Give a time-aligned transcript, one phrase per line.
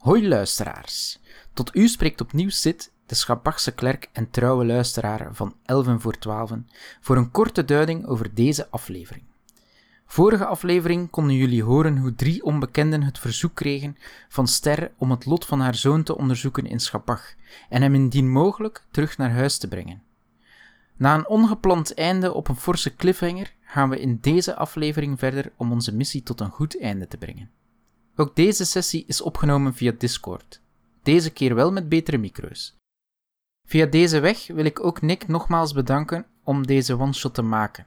[0.00, 1.18] Hoi luisteraars.
[1.52, 6.52] Tot u spreekt opnieuw Sid, de Schabachse klerk en trouwe luisteraar van 11 voor 12,
[7.00, 9.24] voor een korte duiding over deze aflevering.
[10.06, 13.96] Vorige aflevering konden jullie horen hoe drie onbekenden het verzoek kregen
[14.28, 17.34] van Ster om het lot van haar zoon te onderzoeken in Schabach
[17.68, 20.02] en hem indien mogelijk terug naar huis te brengen.
[20.96, 25.72] Na een ongepland einde op een forse cliffhanger gaan we in deze aflevering verder om
[25.72, 27.50] onze missie tot een goed einde te brengen.
[28.20, 30.60] Ook deze sessie is opgenomen via Discord,
[31.02, 32.76] deze keer wel met betere micro's.
[33.66, 37.86] Via deze weg wil ik ook Nick nogmaals bedanken om deze one-shot te maken.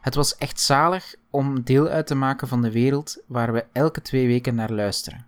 [0.00, 4.02] Het was echt zalig om deel uit te maken van de wereld waar we elke
[4.02, 5.26] twee weken naar luisteren.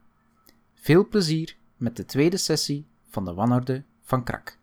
[0.74, 4.58] Veel plezier met de tweede sessie van de wanorde van Krak.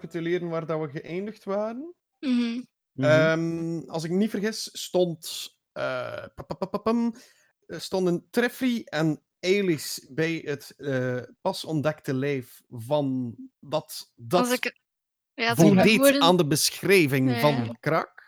[0.00, 1.94] Recapituleren waar dat we geëindigd waren.
[2.18, 2.60] Mhm.
[2.96, 7.14] Ehm, als ik niet vergis, stond, eh, papapapapam,
[7.66, 14.52] eh, stonden Treffry en Elis bij het eh, pas ontdekte lijf van dat dat Als
[14.52, 14.80] ik,
[15.34, 17.40] ja, als ik, me voldeed herinner- aan de beschrijving Ja.
[17.40, 18.18] van Krak.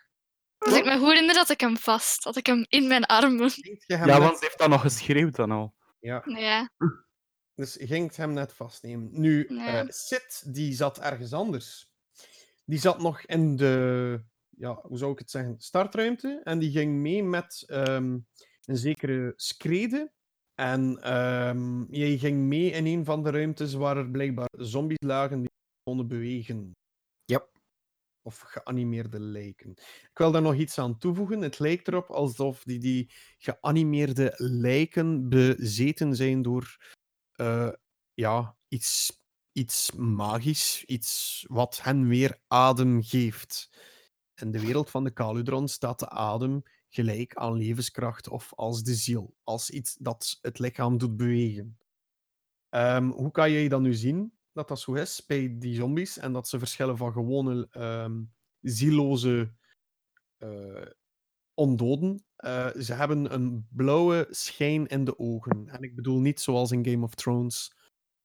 [0.59, 2.25] als ik me goed herinner, had ik hem vast.
[2.25, 3.51] Had ik hem in mijn armen.
[3.87, 5.75] Ja, want ze heeft dat nog geschreeuwd dan al.
[6.01, 6.71] ja, Ja.
[7.63, 9.09] Dus je ging het hem net vastnemen.
[9.13, 9.81] Nu, Ja.
[9.81, 11.91] eh Sid, die zat ergens anders.
[12.65, 16.41] Die zat nog in de, ja, hoe zou ik het zeggen, startruimte.
[16.45, 18.19] En die ging mee met ehm,
[18.65, 20.13] een zekere Screde.
[20.55, 25.41] En ehm, jij ging mee in een van de ruimtes waar er blijkbaar zombies lagen
[25.41, 25.51] die
[25.83, 26.77] konden bewegen.
[27.25, 27.49] Yep.
[28.23, 29.71] Of geanimeerde lijken.
[30.11, 31.41] Ik wil daar nog iets aan toevoegen.
[31.41, 36.77] Het lijkt erop alsof die, die geanimeerde lijken bezeten zijn door
[37.43, 37.73] eh,
[38.15, 39.23] ja, iets,
[39.53, 43.71] iets magisch, iets wat hen weer adem geeft.
[44.35, 48.95] In de wereld van de Kaludron staat de adem gelijk aan levenskracht of als de
[48.95, 51.79] ziel, als iets dat het lichaam doet bewegen.
[52.69, 56.33] Ehm, hoe kan jij dan nu zien dat dat zo is bij die zombies en
[56.33, 58.23] dat ze verschillen van gewone ehm
[58.61, 59.55] zieloze
[60.37, 60.87] eh,
[61.55, 62.25] ondoden?
[62.43, 65.69] Eh, ze hebben een blauwe schijn in de ogen.
[65.69, 67.75] En ik bedoel niet zoals in Game of Thrones,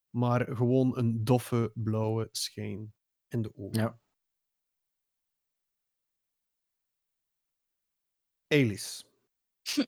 [0.09, 2.93] maar gewoon een doffe blauwe schijn
[3.27, 3.79] in de ogen.
[3.81, 3.99] Ja.
[8.47, 9.05] Elis.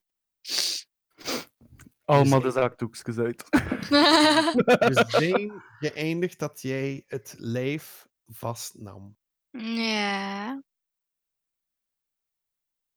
[2.05, 3.49] Allemaal Dus- de zakdoekjes uit.
[3.49, 9.17] We zijn geëindigd dat jij het lijf vastnam.
[9.51, 10.61] ja.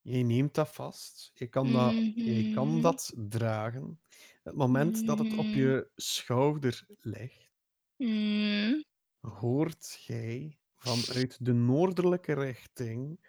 [0.03, 1.31] Je neemt dat vast.
[1.35, 2.81] Je kan dat, je kan Mhm.
[2.81, 4.01] dat dragen.
[4.43, 7.51] Het moment dat het op je schouder ligt,
[7.97, 8.85] Mm.
[9.21, 13.27] hoort jij vanuit de noordelijke richting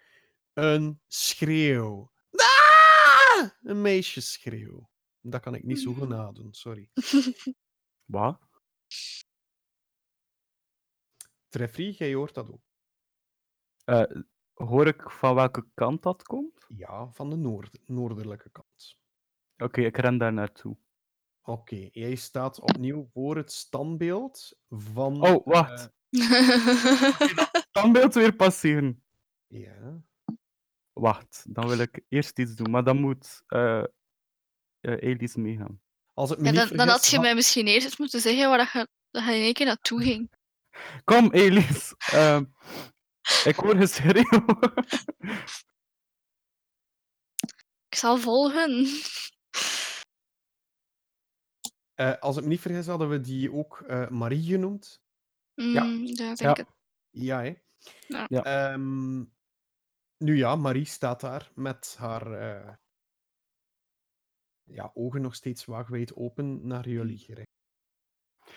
[0.52, 2.12] een schreeuw.
[2.30, 3.50] Ah!
[3.62, 4.90] Een meisjesschreeuw.
[5.20, 6.90] Dat kan ik niet zo goed nadoen, sorry.
[8.04, 8.40] Wat?
[11.48, 12.62] Treffry, jij hoort dat ook.
[13.84, 14.02] Eh,
[14.54, 16.64] hoor ik van welke kant dat komt?
[16.68, 18.98] Ja, van de noord noordelijke kant.
[19.56, 20.76] Oké, ik ren daar naartoe.
[21.42, 25.26] Oké, jij staat opnieuw voor het standbeeld van.
[25.26, 25.90] Oh, wacht.
[26.08, 27.38] eh,
[27.70, 29.02] Standbeeld weer passeren.
[29.46, 30.02] ja.
[30.92, 33.84] Wacht, dan wil ik eerst iets doen, maar dan moet eh
[34.80, 35.80] eh, Elise meegaan.
[36.12, 38.88] Als het me ja, dan, had je mij misschien eerst moeten zeggen waar dat je,
[39.10, 40.30] dat je in één keer naartoe ging.
[41.04, 41.94] Kom, Elise.
[42.12, 42.44] Ehm,
[43.44, 44.44] ik hoor geschreeuw.
[47.88, 48.86] Ik zal volgen.
[51.94, 55.02] eh, als het me niet vergis, hadden we die ook eh, Marie genoemd.
[55.54, 55.82] Mm, ja,
[56.14, 56.52] denk Ja.
[56.52, 56.66] het.
[57.10, 57.54] Ja, hè?
[58.08, 58.26] Ja.
[58.28, 58.42] Ja.
[58.42, 59.18] Ehm,
[60.16, 62.74] nu ja, Marie staat daar met haar eh,
[64.62, 67.52] ja, ogen nog steeds waagwijd open naar jullie gericht.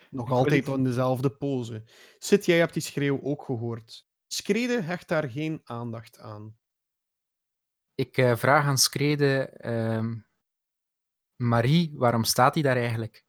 [0.10, 1.84] Nog Ik wil altijd in dezelfde pose.
[2.20, 4.08] Zit, jij hebt die schreeuw ook gehoord.
[4.28, 6.58] Screde hecht daar geen aandacht aan.
[7.96, 10.16] Ik eh, vraag aan Screde, ehm,
[11.36, 13.26] Marie, waarom staat hij daar eigenlijk?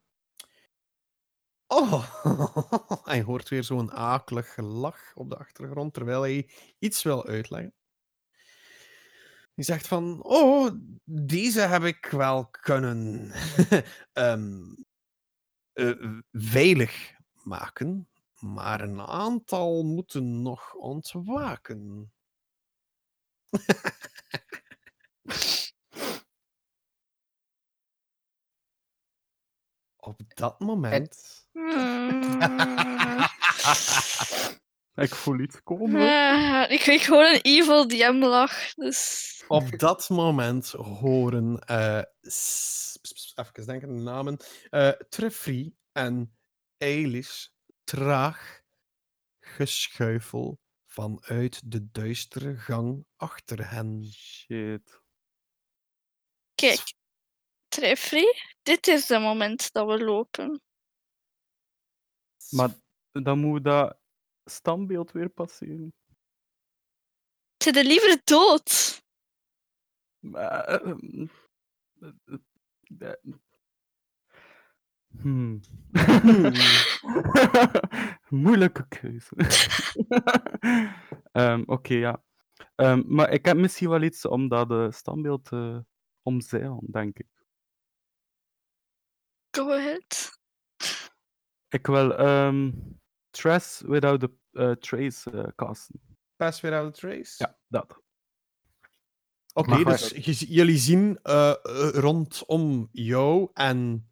[1.67, 2.23] Oh,
[3.11, 6.49] hij hoort weer zo'n akelig gelach op de achtergrond, terwijl hij
[6.79, 7.73] iets wil uitleggen.
[9.55, 10.71] Hij zegt van, oh,
[11.03, 13.31] deze heb ik wel kunnen
[14.13, 14.73] ehm,
[15.73, 17.13] eh, veilig
[17.43, 18.09] maken,
[18.39, 22.13] maar een aantal moeten nog ontwaken.
[29.97, 31.47] Op dat moment.
[34.95, 36.01] Ik voel iets komen.
[36.01, 38.73] Eh, ik kreeg gewoon een evil DM-lach.
[38.73, 39.43] Dus...
[39.47, 41.59] Op dat moment horen.
[41.59, 42.01] eh,
[43.35, 44.37] even denken de namen.
[44.69, 46.37] eh Treffry en
[46.77, 47.47] Eilish
[47.89, 48.63] traag
[49.39, 54.05] geschuifel vanuit de duistere gang achter hen.
[54.13, 55.01] Shit.
[56.55, 56.93] Kijk,
[57.67, 60.61] Treffrey, dit is het moment dat we lopen.
[62.49, 62.73] Maar
[63.11, 63.99] dan moet dat
[64.43, 65.93] standbeeld weer passeren.
[67.63, 69.01] Ze de liever dood.
[70.19, 70.81] Maar,
[75.21, 75.59] Hmm.
[78.29, 79.35] Moeilijke keuze.
[81.31, 82.23] Ehm, Oké, ja.
[82.75, 85.85] Ehm, maar ik heb misschien wel iets om dat eh, standbeeld te
[86.21, 87.27] omzeilen, denk ik.
[89.51, 90.39] Go ahead.
[91.67, 92.71] Ik wil ehm
[93.29, 96.01] Trace Without a eh, Trace eh, casten.
[96.35, 97.35] Pass without a trace.
[97.37, 98.01] Ja, dat.
[99.53, 101.19] Oké, dus jullie zien
[101.93, 104.08] rondom jou en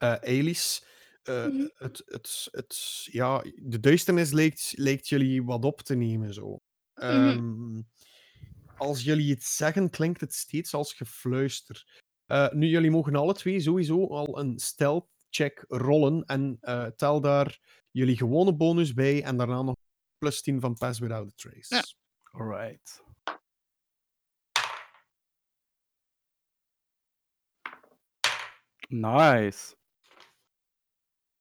[0.00, 0.84] eh Elis.
[1.22, 1.66] eh, Mhm.
[1.74, 6.34] het, het, het, ja, de duisternis lijkt, lijkt jullie wat op te nemen.
[6.34, 6.60] Zo.
[6.94, 7.80] Ehm,
[8.76, 12.02] als jullie het zeggen, klinkt het steeds als gefluister.
[12.26, 17.20] Eh, nu, jullie mogen alle twee sowieso al een stealth check rollen en eh, tel
[17.20, 17.58] daar
[17.90, 19.76] jullie gewone bonus bij en daarna nog
[20.18, 21.74] plus 10 van Pass Without a Trace.
[21.74, 21.82] Ja.
[22.40, 23.02] Alright.
[28.90, 29.74] Nice.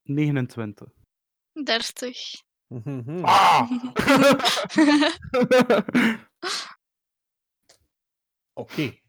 [0.09, 0.91] 29.
[1.53, 2.43] 30.
[2.67, 3.25] Mhm.
[3.25, 3.61] Ah!
[8.53, 8.99] Oké.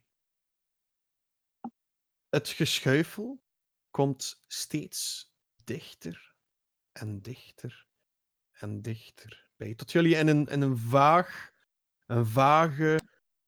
[2.29, 3.43] Het geschuifel
[3.91, 5.33] komt steeds
[5.65, 6.35] dichter
[6.93, 7.87] en dichter
[8.51, 9.75] en dichter bij.
[9.75, 11.53] Tot jullie in een, in een vaag,
[12.07, 13.01] een vage,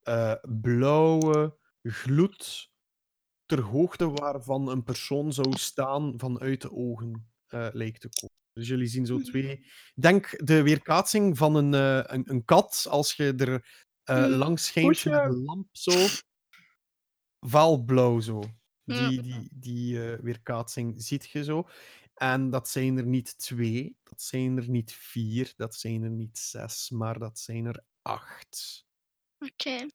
[0.02, 2.70] eh, blauwe gloed
[3.46, 8.36] ter hoogte waarvan een persoon zou staan vanuit de ogen eh, lijkt te komen.
[8.52, 9.66] Dus jullie zien zo twee.
[9.94, 14.16] Denk de weerkaatsing van een, eh, een, een kat als je er Mm.
[14.16, 16.06] langs schijnt met een lamp zo.
[17.40, 18.42] Vaalblauw zo.
[18.84, 21.68] Die, die, die weerkaatsing ziet je zo.
[22.14, 26.38] En dat zijn er niet twee, dat zijn er niet vier, dat zijn er niet
[26.38, 28.86] zes, maar dat zijn er acht.
[29.38, 29.86] Oké.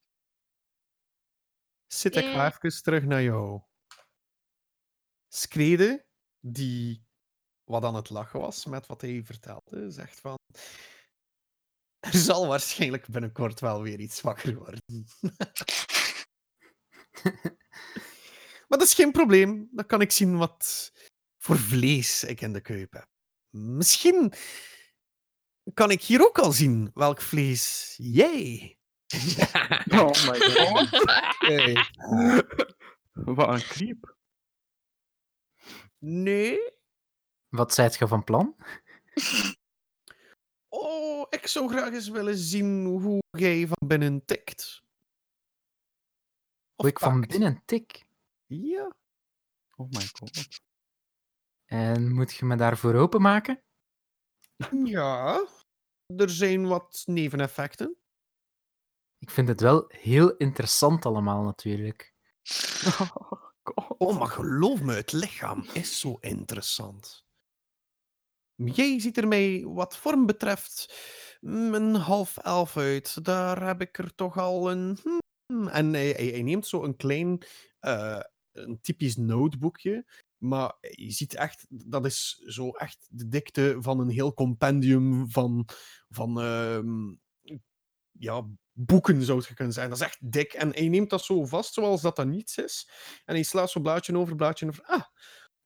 [1.88, 3.62] Zit ik even terug naar jou.
[5.28, 6.06] Screde,
[6.40, 7.07] die
[7.68, 10.36] wat aan het lachen was met wat hij vertelde, zegt van...
[12.00, 14.80] Er zal waarschijnlijk binnenkort wel weer iets wakker worden.
[18.68, 19.70] maar dat is geen probleem.
[19.72, 20.92] Dan kan ik zien wat
[21.38, 23.08] voor vlees ik in de kuip heb.
[23.50, 24.34] Misschien
[25.74, 28.72] kan ik hier ook al zien welk vlees jij...
[29.88, 30.90] Oh my god.
[31.38, 31.86] Hey.
[33.12, 34.16] Wat een creep.
[36.00, 36.60] Nee,
[37.58, 38.56] Wat zijt je van plan?
[40.68, 44.84] Oh, ik zou graag eens willen zien hoe jij van binnen tikt.
[46.76, 48.06] Of Hoe ik van binnen tik.
[48.46, 48.96] Ja.
[49.76, 50.48] Oh my god.
[51.66, 53.64] En moet je me daarvoor openmaken?
[54.84, 55.48] Ja.
[56.06, 57.98] Er zijn wat neveneffecten.
[59.18, 62.14] Ik vind het wel heel interessant allemaal, natuurlijk.
[62.98, 63.48] God.
[63.98, 67.27] Oh, maar geloof me, het lichaam is zo interessant.
[68.66, 70.96] Jij ziet er mij, wat vorm betreft,
[71.42, 73.24] mm, een half elf uit.
[73.24, 74.98] Daar heb ik er toch al een...
[75.04, 75.68] hmm.
[75.68, 77.46] En hij, neemt zo een klein,
[77.80, 78.22] eh,
[78.52, 80.06] een typisch notebookje.
[80.38, 85.68] Maar je ziet echt, dat is zo echt de dikte van een heel compendium van,
[86.10, 87.16] van ehm,
[88.12, 89.90] ja, boeken, zou het kunnen zijn.
[89.90, 90.54] Dat is echt dik.
[90.54, 92.90] En hij neemt dat zo vast, zoals dat dat niets is.
[93.26, 94.84] En hij slaat zo blaadje over blaadje over.
[94.84, 95.04] Ah,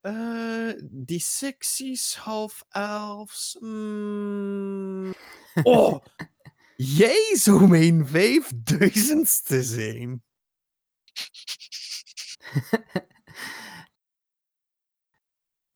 [0.02, 3.58] eh, die secties, half elfs.
[3.60, 5.14] mm.
[5.64, 6.06] Oh,
[6.76, 10.24] jij zou mijn vijfduizendste zijn.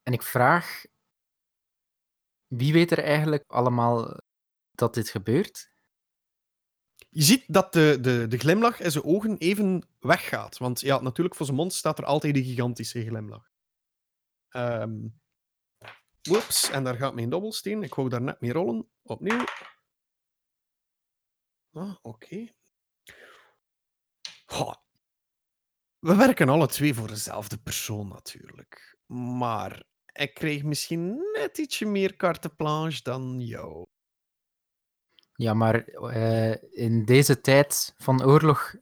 [0.03, 0.85] En ik vraag,
[2.47, 4.19] wie weet er eigenlijk allemaal
[4.71, 5.69] dat dit gebeurt?
[7.09, 10.57] Je ziet dat de, de, de glimlach in zijn ogen even weggaat.
[10.57, 13.54] Want ja, natuurlijk, voor zijn mond staat er altijd die gigantische glimlach.
[14.55, 15.07] Ehm,
[16.21, 17.83] Whoops, en daar gaat mijn dobbelsteen.
[17.83, 18.89] Ik wou daar net mee rollen.
[19.03, 19.43] Opnieuw.
[21.71, 22.47] Ah, oké.
[25.99, 28.97] We werken alle twee voor dezelfde persoon natuurlijk.
[29.05, 33.85] Maar ik kreeg misschien net ietsje meer carte blanche dan jou.
[35.35, 38.75] Ja, maar eh, in deze tijd van oorlog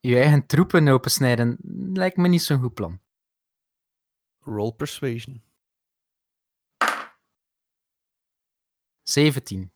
[0.00, 1.56] je eigen troepen opensnijden
[1.92, 3.00] lijkt me niet zo'n goed plan.
[4.44, 5.42] Roll persuasion.
[9.02, 9.70] 17.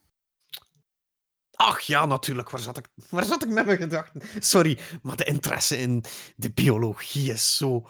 [1.56, 2.50] Ach ja, natuurlijk.
[2.50, 4.22] Waar zat ik, waar zat ik met mijn gedachten?
[4.42, 6.04] Sorry, maar de interesse in
[6.36, 7.88] de biologie is zo.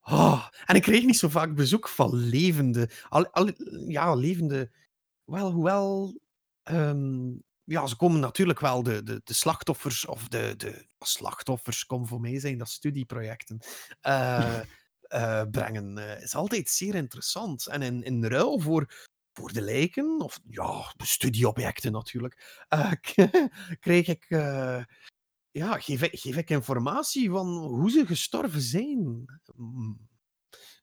[0.00, 2.90] Ah, en ik kreeg niet zo vaak bezoek van levende.
[3.08, 3.50] Al, al,
[3.88, 4.70] ja, levende.
[5.24, 6.20] Wel, hoewel.
[6.62, 7.30] ehm,
[7.64, 10.06] ja, ze komen natuurlijk wel de, de, de slachtoffers.
[10.06, 13.58] Of de, de slachtoffers, komen voor mij zijn dat studieprojecten.
[14.00, 14.60] eh,
[15.12, 15.98] eh, brengen.
[15.98, 17.66] eh, is altijd zeer interessant.
[17.66, 22.92] En in, in ruil voor voor de lijken, of ja, de studieobjecten natuurlijk, eh,
[23.80, 24.26] kreeg ik,
[25.50, 29.24] ja, geef ik, geef ik informatie van hoe ze gestorven zijn.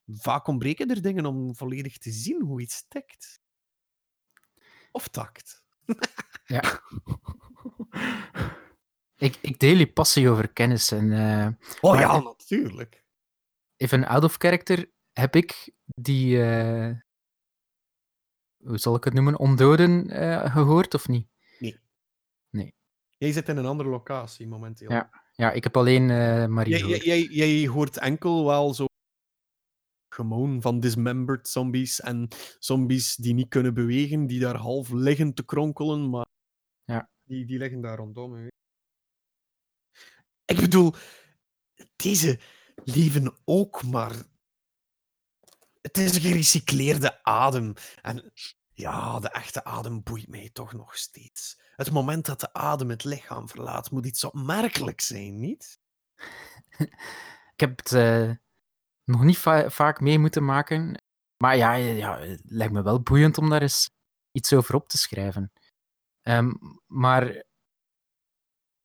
[0.08, 3.42] Vaak ontbreken er dingen om volledig te zien hoe iets tikt.
[4.92, 5.64] Of takt.
[6.46, 6.82] Ja.
[9.18, 10.92] ik, ik deel je passie over kennis.
[10.92, 11.12] En
[11.82, 13.08] Oh ja, natuurlijk.
[13.80, 16.92] Even out of character heb ik die, eh,
[18.64, 21.28] hoe zal ik het noemen, ondoden eh, gehoord of niet?
[23.18, 24.92] Jij zit in een andere locatie momenteel.
[24.92, 25.10] Ja.
[25.36, 27.04] Ja, ik heb alleen eh Marie Jij, gehoord.
[27.04, 28.86] jij, jij, jij hoort enkel wel zo
[30.14, 32.28] gewoon van dismembered zombies en
[32.60, 36.26] zombies die niet kunnen bewegen, die daar half liggen te kronkelen, maar
[36.84, 37.10] Ja.
[37.24, 38.34] die, die liggen daar rondom.
[38.34, 38.48] hè.
[40.46, 40.94] Ik bedoel,
[41.96, 42.40] deze
[42.96, 44.16] leven ook maar.
[45.82, 47.74] Het is een gerecycleerde adem.
[48.02, 48.32] En
[48.74, 51.60] ja, de echte adem boeit mij toch nog steeds.
[51.76, 55.80] Het moment dat de adem het lichaam verlaat, moet iets opmerkelijk zijn, niet?
[57.54, 58.32] Ik heb het eh,
[59.04, 61.04] nog niet va- vaak mee moeten maken.
[61.38, 63.90] Maar ja, ja, het lijkt me wel boeiend om daar eens
[64.32, 65.52] iets over op te schrijven.
[66.22, 66.52] Ehm,
[66.88, 67.46] maar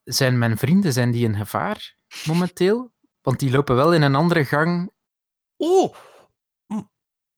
[0.03, 1.97] zijn mijn vrienden zijn die in gevaar
[2.27, 2.94] momenteel?
[3.25, 4.93] Want die lopen wel in een andere gang.
[5.57, 5.95] Oh,
[6.67, 6.89] M-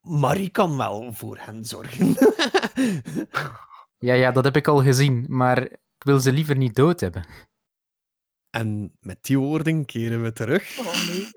[0.00, 2.14] Marie kan wel voor hen zorgen.
[3.98, 7.26] Ja, ja, dat heb ik al gezien, maar ik wil ze liever niet dood hebben.
[8.50, 11.30] en met die woorden keren we terug Oh nee.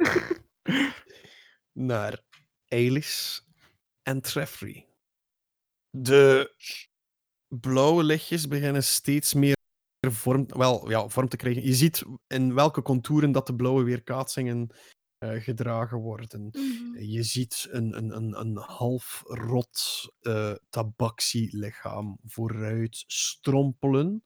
[1.92, 2.22] naar
[2.66, 3.40] Eilish
[4.04, 4.88] en Treffrey.
[5.90, 6.54] De
[7.48, 9.58] blauwe lichtjes beginnen steeds meer
[10.08, 11.64] vorm, wel, ja, vorm te krijgen.
[11.64, 14.70] Je ziet in welke contouren dat de blauwe weerkaatsingen
[15.18, 16.48] eh, gedragen worden.
[16.52, 17.00] Mhm.
[17.04, 19.80] Je ziet een, een, een, een half rot
[20.20, 24.24] eh tabaxi-lichaam vooruit strompelen.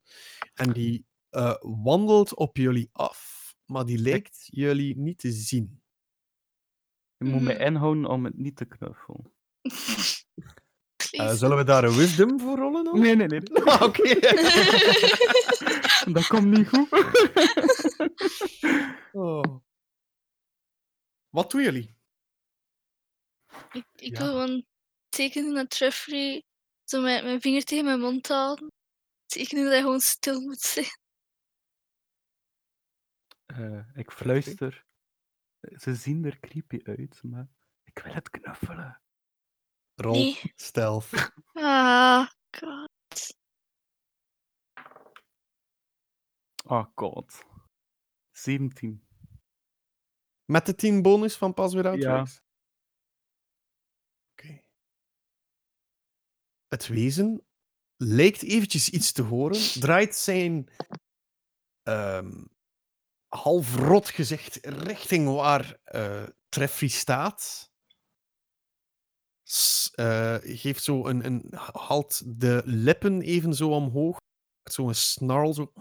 [0.54, 5.82] En die eh, wandelt op jullie af, maar die lijkt jullie niet te zien.
[7.18, 7.62] Je moet me Mhm.
[7.62, 9.32] inhouden om het niet te knuffelen.
[11.20, 12.84] Eh, zullen we daar een wisdom voor rollen?
[12.84, 13.00] Dan?
[13.00, 13.42] Nee, nee, nee.
[13.64, 14.04] Ah, Oké.
[16.16, 16.90] Dat komt niet goed.
[19.12, 19.44] Oh.
[21.30, 21.96] Wat doen jullie?
[23.72, 24.20] ik ik Ja.
[24.20, 24.66] wil gewoon
[25.10, 26.44] tekenen naar Treffrey,
[26.84, 28.68] zo met mijn vinger tegen mijn mond houden.
[29.26, 30.98] Tekenen dat hij gewoon stil moet zijn.
[33.46, 34.86] Eh, ik fluister.
[35.60, 37.48] Ze zien er creepy uit, maar
[37.84, 39.02] ik wil het knuffelen.
[39.96, 40.40] Rol Nee.
[40.56, 41.10] stealth.
[41.56, 42.90] Ah, god.
[46.66, 47.44] Oh god.
[48.32, 49.08] 17.
[50.46, 52.26] Met de 10 bonus van Pas weer Ja.
[54.32, 54.62] Oké.
[56.68, 57.46] Het wezen
[57.98, 60.70] lijkt eventjes iets te horen, draait zijn
[61.84, 62.46] ehm,
[63.28, 67.72] half rot gezicht richting waar eh Treffrey staat.
[69.96, 71.46] Eh, geeft zo een, een.
[71.72, 74.18] haalt de lippen even zo omhoog.
[74.64, 75.54] Zo'n snarl.
[75.54, 75.72] Zo.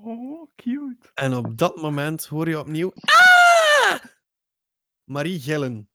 [0.00, 1.10] Oh, cute.
[1.14, 2.92] En op dat moment hoor je opnieuw.
[2.94, 4.04] "Ah!"
[5.04, 5.88] Marie gillen.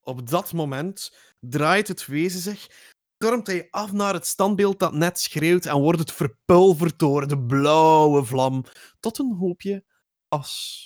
[0.00, 2.66] Op dat moment draait het wezen zich,
[3.14, 7.38] stormt hij af naar het standbeeld dat net schreeuwt en wordt het verpulverd door de
[7.38, 8.64] blauwe vlam
[9.00, 9.84] tot een hoopje
[10.28, 10.84] as.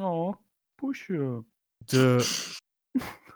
[0.00, 0.34] Oh,
[0.74, 1.44] poesje.
[1.76, 2.26] De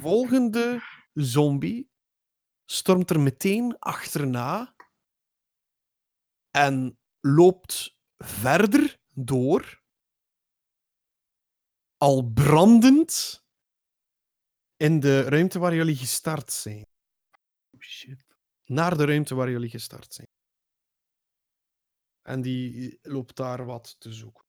[0.00, 0.80] volgende
[1.12, 1.90] zombie
[2.64, 4.74] stormt er meteen achterna
[6.50, 9.82] en loopt verder door,
[11.96, 13.42] al brandend,
[14.76, 16.86] in de ruimte waar jullie gestart zijn.
[17.70, 18.26] Oh, shit.
[18.64, 20.28] Naar de ruimte waar jullie gestart zijn.
[22.22, 24.47] En die loopt daar wat te zoeken.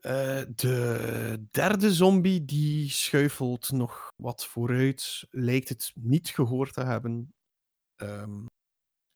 [0.00, 7.34] Eh, de derde zombie die schuifelt nog wat vooruit, lijkt het niet gehoord te hebben.
[7.96, 8.46] Ehm,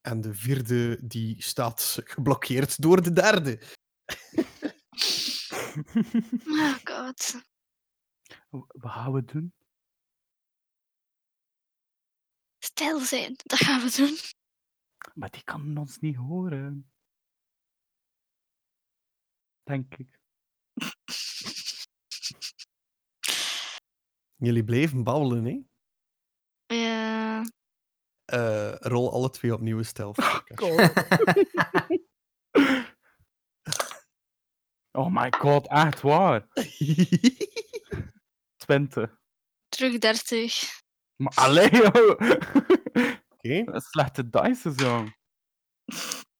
[0.01, 3.61] en de vierde die staat geblokkeerd door de derde.
[6.47, 7.41] Oh god.
[8.49, 9.53] Wat gaan we doen?
[12.57, 14.17] Stil zijn, dat gaan we doen.
[15.13, 16.91] Maar die kan ons niet horen.
[19.63, 20.23] Denk ik.
[24.35, 25.59] Jullie bleven babbelen, hè?
[26.75, 27.41] Ja.
[28.25, 30.17] Eh, rol alle twee opnieuw stealth.
[30.17, 30.79] Oh.
[34.97, 36.47] Oh my god, echt waar.
[38.65, 39.19] 20.
[39.67, 40.81] Terug 30.
[41.15, 42.09] Maar alleen, joh.
[43.29, 43.63] Oké.
[43.65, 45.05] Een slechte dice zo.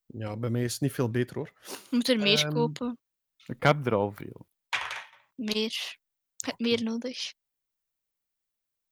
[0.06, 1.52] Ja, bij mij is het niet veel beter hoor.
[1.64, 2.98] Je moet er meer Ehm, kopen.
[3.46, 4.48] Ik heb er al veel.
[5.36, 5.98] Meer.
[6.36, 7.34] Je hebt meer nodig.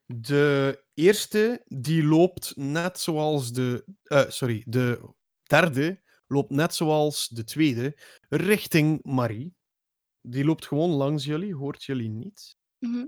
[0.05, 3.85] De eerste die loopt net zoals de.
[4.03, 7.97] eh, sorry, de derde loopt net zoals de tweede
[8.29, 9.55] richting Marie.
[10.21, 12.57] Die loopt gewoon langs jullie, hoort jullie niet.
[12.79, 13.05] Mhm.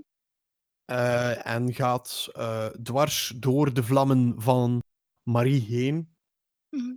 [0.84, 4.82] eh, en gaat eh, dwars door de vlammen van
[5.22, 6.16] Marie heen.
[6.68, 6.94] Mhm.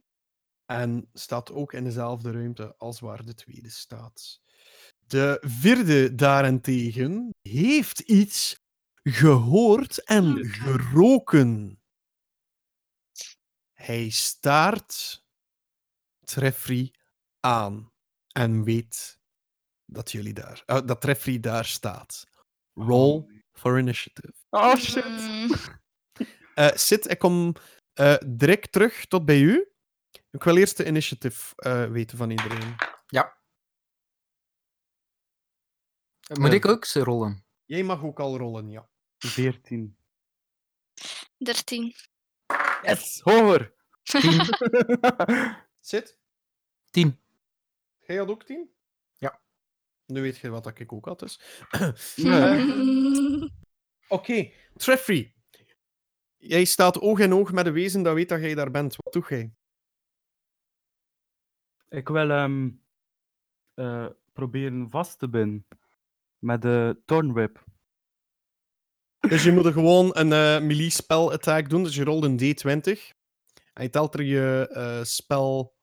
[0.69, 4.41] En staat ook in dezelfde ruimte als waar de tweede staat.
[5.07, 8.59] De vierde daarentegen heeft iets
[9.03, 11.81] gehoord en geroken.
[13.73, 15.23] Hij staart
[16.23, 16.93] Treffrey
[17.39, 17.91] aan
[18.31, 19.19] en weet
[19.85, 22.27] dat jullie daar, eh, dat Treffrey daar staat.
[22.73, 24.33] Roll for initiative.
[24.49, 25.05] Oh shit.
[25.05, 25.51] Mm,
[26.53, 27.53] Eh Sid, ik kom
[27.93, 29.68] eh, direct terug tot bij u.
[30.31, 32.75] Ik wil eerst de initiative eh, weten van iedereen.
[33.07, 33.37] Ja.
[36.39, 36.53] Moet Eh.
[36.53, 37.45] ik ook ze rollen?
[37.65, 38.89] Jij mag ook al rollen, ja.
[39.17, 39.97] 14.
[41.37, 41.95] 13.
[42.81, 43.73] Yes, hoger.
[44.03, 44.41] 10.
[45.79, 46.17] Sid,
[46.89, 47.19] 10.
[47.99, 48.69] jij had ook tien?
[49.15, 49.41] Ja.
[50.05, 51.41] Nu weet je wat dat ik ook had, dus.
[52.15, 53.51] Nee.
[54.07, 55.33] Oké, Treffrey.
[56.37, 58.95] Jij staat oog in oog met een wezen dat weet dat jij daar bent.
[58.95, 59.53] Wat doe jij?
[61.89, 62.83] Ik wil hem
[63.73, 65.67] eh, proberen vast te binden
[66.37, 67.63] met de Thornwhip.
[69.19, 71.83] Dus je moet er gewoon een eh melee spell attack doen.
[71.83, 73.17] Dus je rolt een D20.
[73.73, 75.77] En je telt er je eh, spel.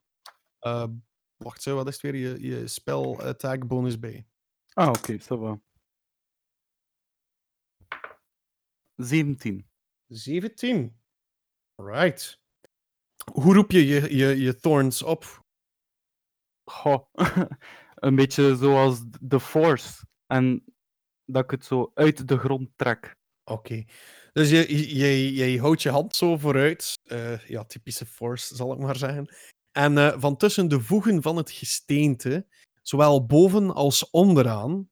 [0.59, 0.88] eh,
[1.37, 2.14] wacht, zo, wat is het weer?
[2.16, 4.27] Je, je spel attack bonus bij.
[4.73, 5.61] Ah, oké, ça va.
[8.97, 9.71] 17.
[10.07, 11.01] 17.
[11.75, 12.40] Right.
[13.33, 15.45] Hoe roep je je, je, je thorns op?
[16.70, 17.07] Goh,
[17.94, 20.05] een beetje zoals de Force.
[20.26, 20.64] En
[21.24, 23.16] dat ik het zo uit de grond trek.
[23.44, 23.85] Oké.
[24.33, 26.98] Dus je, je, je, je houdt je hand zo vooruit.
[27.05, 29.35] eh, ja, typische force, zal ik maar zeggen.
[29.72, 32.46] En eh, van tussen de voegen van het gesteente,
[32.83, 34.90] zowel boven als onderaan,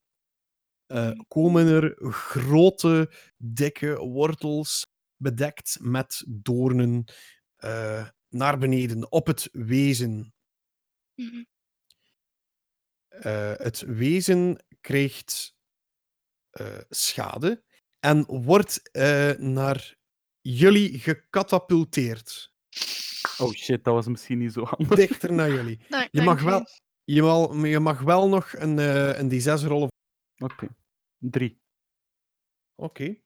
[0.87, 7.05] eh, komen er grote, dikke wortels, bedekt met doornen,
[7.57, 10.35] eh, naar beneden op het wezen.
[11.15, 11.43] Mhm.
[13.23, 15.55] Eh, het wezen krijgt
[16.51, 17.65] eh, schade
[18.01, 19.95] en wordt eh, naar
[20.41, 22.53] jullie gecatapulteerd.
[23.39, 24.97] Oh shit, dat was misschien niet zo handig.
[24.99, 25.81] Dichter naar jullie.
[25.89, 26.67] Dank- Je mag wel,
[27.05, 29.89] je wel, je mag wel nog een, eh, een D6 rollen.
[30.43, 30.69] Oké.
[31.19, 31.59] Drie.
[32.75, 33.17] Oké.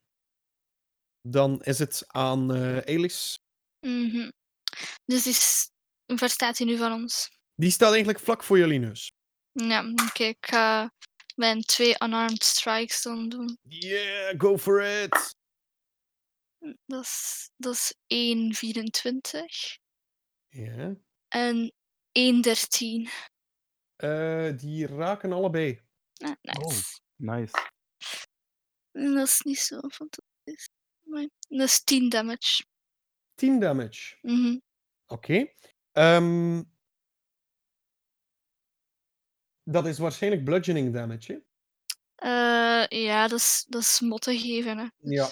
[1.21, 3.39] Dan is het aan eh Elis.
[3.87, 4.29] Mhm.
[5.05, 5.71] Dus is...
[6.07, 7.29] hoe ver staat hij nu van ons?
[7.55, 9.09] Die staat eigenlijk vlak voor jullie neus.
[9.67, 10.25] Ja, oké.
[10.25, 10.93] ik ga
[11.35, 13.59] mijn twee unarmed strikes dan doen.
[13.63, 15.37] Yeah, go for it!
[16.87, 19.79] Dat is, dat is 1,24
[20.49, 20.95] Ja.
[21.29, 21.73] en
[22.13, 23.09] 1,13.
[23.97, 25.81] Eh, die raken allebei.
[26.15, 27.01] Ah, nice.
[27.17, 27.71] Nice.
[28.93, 30.69] En Dat is niet zo fantastisch.
[31.03, 32.65] Maar dat is 10 damage.
[33.35, 34.17] 10 damage.
[34.23, 34.59] Mhm.
[35.07, 35.53] Oké.
[35.93, 36.63] Ehm,
[39.73, 41.39] dat is waarschijnlijk bludgeoning damage, hè?
[42.15, 44.79] Eh, ja, dat is, dat is motten geven.
[44.79, 44.87] Hè.
[44.99, 45.31] Ja.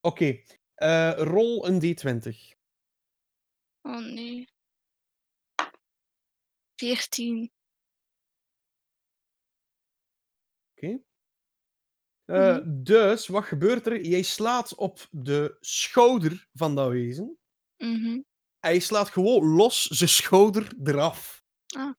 [0.00, 0.40] Oké.
[0.74, 2.54] Eh, rol een d20.
[3.82, 4.48] Oh nee.
[6.76, 7.50] 14.
[10.76, 10.98] Oké.
[12.24, 12.82] Eh, Mhm.
[12.82, 14.00] Dus, wat gebeurt er?
[14.04, 17.38] Jij slaat op de schouder van dat wezen.
[17.76, 18.20] Mhm.
[18.60, 21.44] En je slaat gewoon los zijn schouder eraf.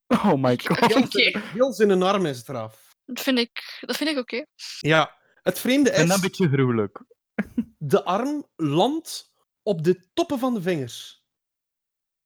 [0.08, 0.80] Oh my god.
[0.80, 1.08] Heel Oké.
[1.10, 2.96] zijn, heel zijn arm is eraf.
[3.06, 4.46] Dat vind ik, dat vind ik oké.
[4.80, 7.04] Ja, het vreemde En is, een beetje gruwelijk.
[7.78, 9.32] de arm landt
[9.64, 11.26] op de toppen van de vingers.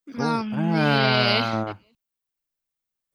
[0.04, 1.40] Oh, nee.
[1.40, 1.76] Ah.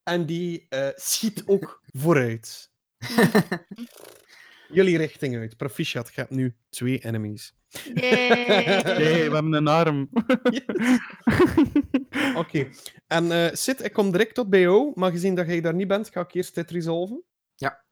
[0.03, 2.71] En die eh, schiet ook vooruit.
[4.69, 5.57] Jullie richting uit.
[5.57, 7.55] Proficiat, je hebt nu twee enemies.
[7.93, 8.35] Nee,
[9.29, 10.09] we hebben een arm.
[12.35, 12.69] Oké.
[13.07, 15.87] En eh Sid, ik kom direct tot bij jou, maar gezien dat jij daar niet
[15.87, 17.23] bent, ga ik eerst dit resolven.
[17.55, 17.85] Ja.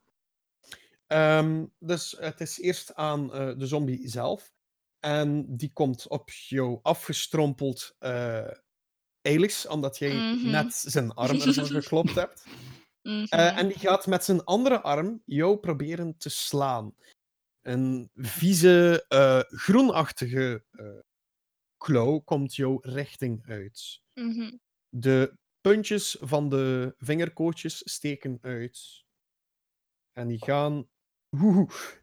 [1.07, 4.53] Ehm, dus het is eerst aan eh, de zombie zelf.
[4.99, 8.47] En die komt op jou afgestrompeld eh
[9.21, 10.49] Eilis, omdat jij Mhm.
[10.49, 12.45] net zijn arm geklopt hebt.
[13.05, 13.23] Mhm.
[13.29, 16.95] Eh, en die gaat met zijn andere arm jou proberen te slaan.
[17.61, 20.99] Een vieze, eh, groenachtige eh
[21.77, 24.01] klauw komt jouw richting uit.
[24.13, 24.57] Mhm.
[24.89, 29.03] De puntjes van de vingerkootjes steken uit.
[30.13, 30.89] En die gaan,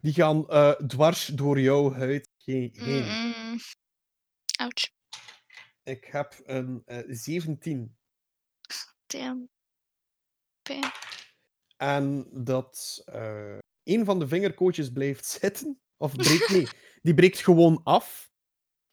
[0.01, 0.45] die gaan
[0.87, 3.03] dwars door jouw huid he- heen.
[3.05, 3.59] Mm-mm.
[4.59, 4.91] Ouch.
[5.83, 7.97] Ik heb een eh, 17.
[9.07, 9.49] Damn.
[10.63, 10.91] Pijn.
[11.77, 15.81] En dat eh, een van de vingerkootjes blijft zitten.
[15.97, 16.67] Of breekt, nee,
[17.01, 18.31] die breekt gewoon af.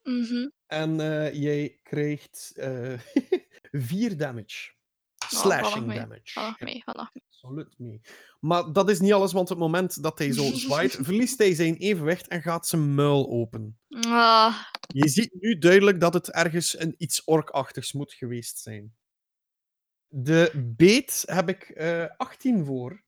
[0.02, 0.48] Mhm.
[0.66, 2.98] En eh, jij krijgt eh
[3.72, 4.72] 4 damage.
[5.24, 6.20] Oh, Slashing damage.
[6.24, 7.24] Vallig mee, vallig mee.
[7.30, 8.00] absoluut mee.
[8.40, 11.54] Maar dat is niet alles, want op het moment dat hij zo zwaait, verliest hij
[11.54, 13.78] zijn evenwicht en gaat zijn muil open.
[13.88, 18.94] Ah, Je ziet nu duidelijk dat het ergens een iets orkachtigs moet geweest zijn.
[20.12, 23.02] De beet heb ik eh 18 voor.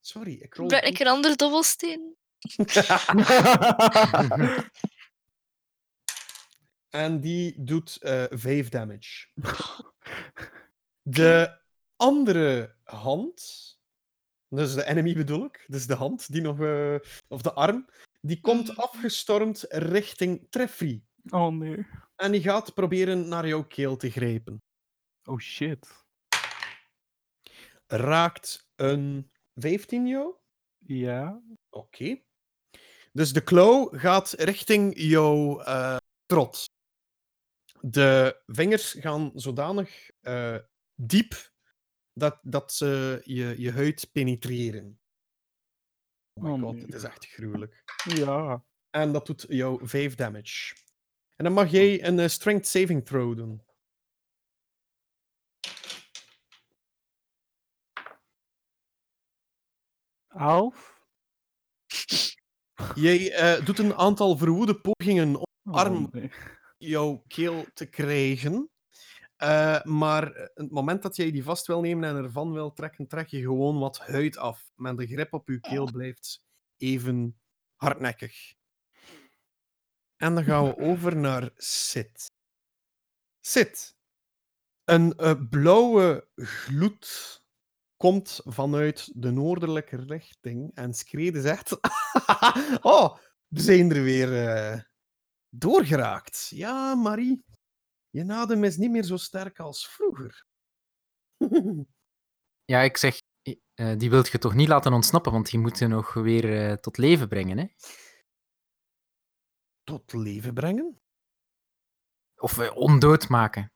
[0.00, 0.72] Sorry, ik rol.
[0.72, 2.16] Ik een andere dobbelsteen?
[6.90, 9.26] En die doet eh 5 damage.
[11.02, 11.58] De
[11.96, 13.42] andere hand,
[14.48, 16.94] dus de enemy bedoel ik, dus de hand die nog, eh,
[17.28, 17.88] of de arm,
[18.20, 18.80] die komt Mhm.
[18.80, 21.02] afgestormd richting Treffrey.
[21.28, 21.86] Oh nee.
[22.16, 24.62] En die gaat proberen naar jouw keel te grijpen.
[25.24, 26.04] Oh shit.
[27.86, 30.34] Raakt een 15 jou?
[30.78, 31.42] Ja.
[31.70, 32.22] Oké.
[33.12, 36.64] Dus de klauw gaat richting jouw eh, trot.
[37.80, 40.58] De vingers gaan zodanig eh,
[40.94, 41.52] diep
[42.12, 45.00] dat, dat ze je, je huid penetreren.
[46.32, 46.84] Oh my Oh god, nee.
[46.84, 47.82] dit is echt gruwelijk.
[48.04, 48.64] Ja.
[48.90, 50.74] En dat doet jou 5 damage.
[51.36, 53.62] En dan mag jij een eh, strength saving throw doen.
[62.94, 66.08] Jij eh, doet een aantal verwoede pogingen om Oh, Arm.
[66.10, 66.32] nee.
[66.78, 68.70] jouw keel te krijgen.
[69.36, 73.26] Eh, maar het moment dat jij die vast wil nemen en ervan wil trekken, trek
[73.28, 74.70] je gewoon wat huid af.
[74.74, 76.42] Maar de grip op je keel blijft
[76.76, 77.40] even
[77.76, 78.54] hardnekkig.
[80.16, 82.26] En dan gaan we over naar Sid.
[83.40, 83.96] Sid.
[84.84, 87.41] Een eh, blauwe gloed
[88.02, 91.78] komt vanuit de noordelijke richting en Screde zegt...
[92.94, 93.16] oh,
[93.48, 94.80] we zijn er weer eh,
[95.48, 96.48] doorgeraakt.
[96.48, 97.44] Ja, Marie.
[98.10, 100.44] Je adem is niet meer zo sterk als vroeger.
[102.64, 103.20] Ja, ik zeg,
[103.74, 106.76] eh, die wilt je toch niet laten ontsnappen, want die moet je nog weer eh,
[106.76, 107.66] tot leven brengen, hè?
[109.82, 111.00] Tot leven brengen?
[112.36, 113.72] Of ondood maken.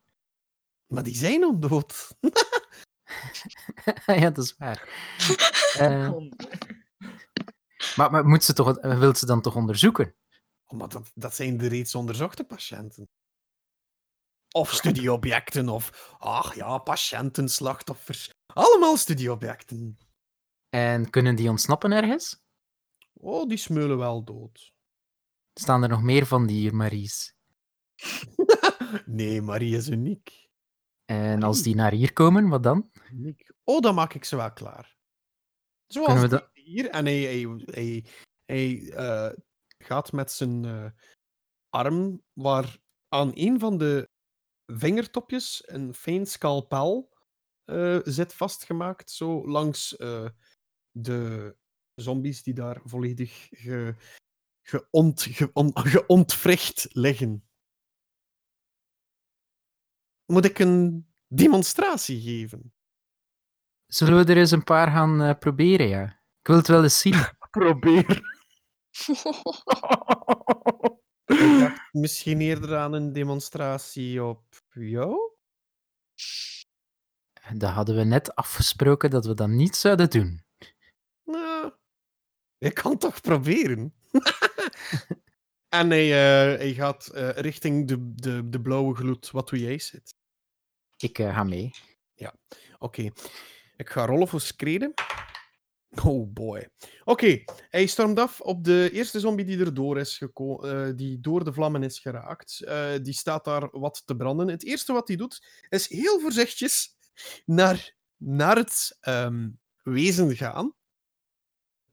[0.86, 2.16] Maar die zijn ondood.
[4.20, 4.88] ja, dat is waar.
[5.76, 6.10] Eh,
[7.96, 10.14] maar, maar moet ze toch, eh, wil ze dan toch onderzoeken?
[10.68, 13.08] Maar dat, dat zijn de reeds onderzochte patiënten.
[14.50, 16.14] Of studieobjecten, of...
[16.18, 18.30] Ach ja, patiënten, slachtoffers.
[18.46, 19.98] Allemaal studieobjecten.
[20.68, 22.42] En kunnen die ontsnappen ergens?
[23.12, 24.72] Oh, die smeulen wel dood.
[25.54, 27.34] Staan er nog meer van die Maries?
[29.06, 30.45] nee, Marie is uniek.
[31.06, 32.90] En als die naar hier komen, wat dan?
[33.64, 34.96] Oh, dan maak ik ze wel klaar.
[35.86, 36.90] Zoals we hier.
[36.90, 38.04] En hij, hij, hij,
[38.44, 39.32] hij eh,
[39.78, 40.90] gaat met zijn eh,
[41.70, 44.08] arm, waar aan een van de
[44.66, 47.16] vingertopjes een fijn scalpel
[47.64, 49.96] eh, zit vastgemaakt, zo langs
[50.90, 51.56] de
[51.94, 53.94] zombies die daar volledig ge,
[54.62, 57.45] geont, geon- geontwricht liggen.
[60.26, 62.74] Moet ik een demonstratie geven?
[63.86, 66.04] Zullen we er eens een paar gaan eh, proberen, ja?
[66.40, 67.14] Ik wil het wel eens zien.
[67.50, 68.20] Probeer.
[71.26, 75.34] Ik dacht misschien eerder aan een demonstratie op jou?
[77.54, 80.44] Dat hadden we net afgesproken dat we dat niet zouden doen.
[81.24, 81.72] Nou,
[82.58, 83.94] je kan toch proberen.
[85.78, 89.30] en hij, eh, hij gaat eh, richting de, de, de blauwe gloed.
[89.30, 90.14] Wat doe jij, Sid?
[90.96, 91.70] Ik eh, ga mee.
[92.78, 93.10] Oké,
[93.76, 94.94] ik ga rollen voor screden.
[96.04, 96.68] Oh boy.
[97.04, 101.52] Oké, hij stormt af op de eerste zombie die erdoor is gekomen, die door de
[101.52, 102.66] vlammen is geraakt.
[103.02, 104.48] Die staat daar wat te branden.
[104.48, 106.72] Het eerste wat hij doet, is heel voorzichtig
[107.44, 109.48] naar, naar het ehm,
[109.82, 110.75] wezen gaan.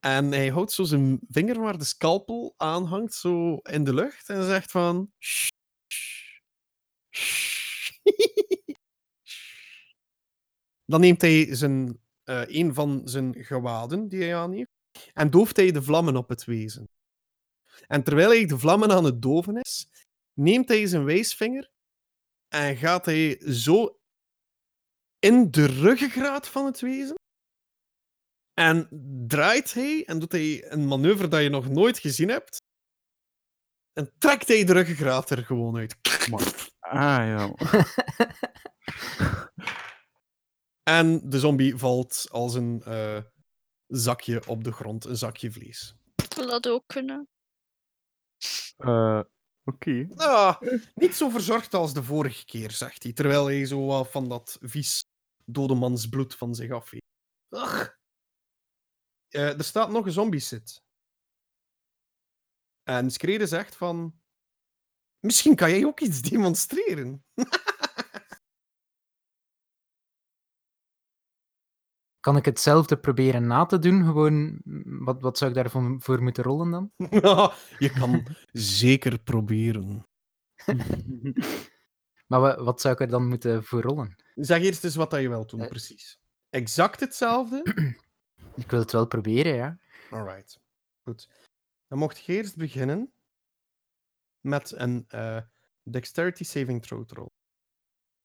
[0.04, 4.30] En hij houdt zo zijn vinger waar de scalpel aanhangt, zo in de lucht.
[4.30, 5.12] En zegt van...
[10.86, 14.72] Dan neemt hij zijn, eh, een van zijn gewaden die hij aan heeft
[15.14, 16.90] en dooft hij de vlammen op het wezen.
[17.88, 19.88] En terwijl hij de vlammen aan het doven is,
[20.34, 21.70] neemt hij zijn wijsvinger
[22.48, 24.00] en gaat hij zo
[25.20, 27.16] in de ruggengraat van het wezen.
[28.54, 28.88] En
[29.28, 32.62] draait hij en doet hij een manoeuvre dat je nog nooit gezien hebt.
[33.94, 35.96] En trekt hij de ruggengraat er gewoon uit.
[36.80, 37.54] Ah ja.
[40.84, 43.22] En de zombie valt als een eh,
[43.88, 45.96] zakje op de grond, een zakje vlees.
[46.16, 47.28] Ik wil dat ook kunnen.
[48.78, 49.22] Eh,
[49.66, 50.08] Oké.
[50.16, 50.62] Ah,
[50.96, 54.58] niet zo verzorgd als de vorige keer, zegt hij, terwijl hij zo wat van dat
[54.62, 55.06] vies
[55.46, 57.06] dodemansbloed van zich afveegt.
[57.50, 57.90] Ugh.
[59.34, 60.84] Eh, er staat nog een zombie zit.
[62.84, 64.22] En Screde zegt van...
[65.20, 67.24] Misschien kan jij ook iets demonstreren.
[72.20, 74.04] Kan ik hetzelfde proberen na te doen?
[74.06, 76.92] Gewoon, mm, wat, wat zou ik daarvoor voor moeten rollen dan?
[77.80, 80.08] je kan zeker proberen.
[82.28, 84.16] Maar wa- wat zou ik er dan moeten voor rollen?
[84.36, 85.68] Zeg eerst eens wat dat je wilt doen, Eh.
[85.68, 86.20] precies.
[86.50, 87.62] Exact hetzelfde?
[88.56, 89.78] Ik wil het wel proberen, ja.
[90.10, 90.60] Alright.
[91.04, 91.30] Goed.
[91.88, 93.14] Dan mocht je eerst beginnen
[94.42, 95.42] met een eh,
[95.84, 97.32] dexterity saving throw te rollen.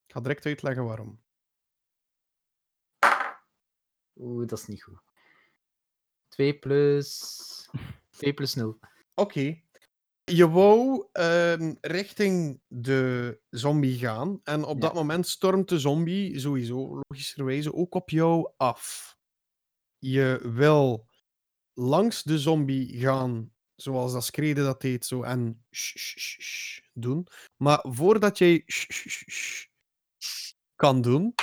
[0.06, 1.22] Ik ga direct uitleggen waarom.
[4.16, 5.00] Oeh, dat is niet goed.
[6.28, 7.68] 2 plus...
[8.10, 8.78] 2 plus 0.
[9.14, 9.60] Oké.
[10.24, 14.40] Je wou ehm, richting de zombie gaan.
[14.44, 14.80] En op Ja.
[14.80, 19.16] dat moment stormt de zombie sowieso, logischerwijze, ook op jou af.
[19.98, 21.08] Je wil
[21.72, 26.80] langs de zombie gaan, zoals dat Screde dat deed, zo en sh, sh, sh, sh
[26.92, 27.26] doen.
[27.56, 31.34] Maar voordat jij sh, sh, sh, sh kan doen,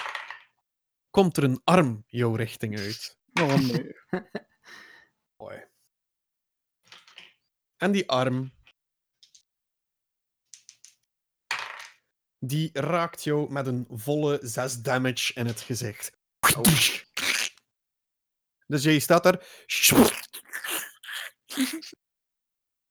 [1.10, 3.18] komt er een arm jouw richting uit.
[3.34, 3.96] Oh nee.
[5.38, 5.64] Mooi.
[7.78, 8.54] En die arm.
[12.40, 16.12] Die raakt jou met een volle 6 damage in het gezicht.
[18.66, 19.64] Dus jij staat daar.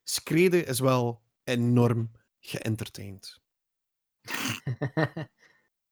[0.02, 2.10] Screde is wel enorm
[2.40, 3.40] geëntertained.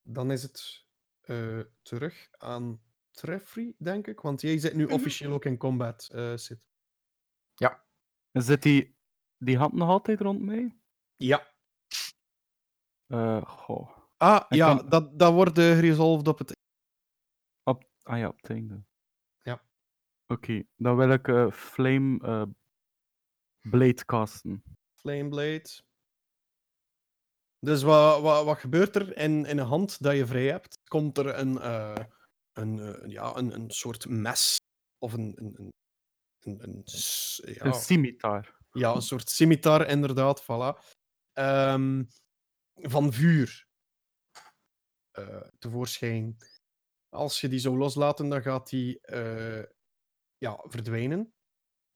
[0.03, 0.85] Dan is het
[1.21, 4.21] eh, terug aan Treffrey, denk ik.
[4.21, 4.93] Want jij zit nu Mhm.
[4.93, 6.61] officieel ook in combat, eh zit.
[8.33, 8.97] Zit die,
[9.39, 10.77] die hand nog altijd rond mij?
[11.17, 11.55] Ja.
[13.07, 13.99] Eh, goh.
[14.17, 16.57] Ah, Ik ja, kan- dat, dat wordt geresolved op het...
[17.63, 18.85] Op, ah ja, op het einde.
[20.33, 22.43] Oké, dan wil ik eh, Flame eh,
[23.71, 24.63] Blade casten.
[25.01, 25.69] Flameblade.
[27.59, 30.79] Dus wat, wat, wat gebeurt er in, in een hand dat je vrij hebt?
[30.89, 32.05] Komt er een, eh,
[32.53, 34.57] een, eh, ja, een, een soort mes
[34.99, 35.73] of een, een, een,
[36.41, 38.57] een, een s- ja, Een scimitar.
[38.71, 40.79] ja, een soort scimitar, inderdaad, voilà.
[41.33, 42.05] Ehm,
[42.75, 43.67] van vuur
[45.11, 46.37] eh, tevoorschijn.
[47.09, 49.65] Als je die zou loslaten, dan gaat die eh,
[50.43, 51.35] ja, verdwijnen.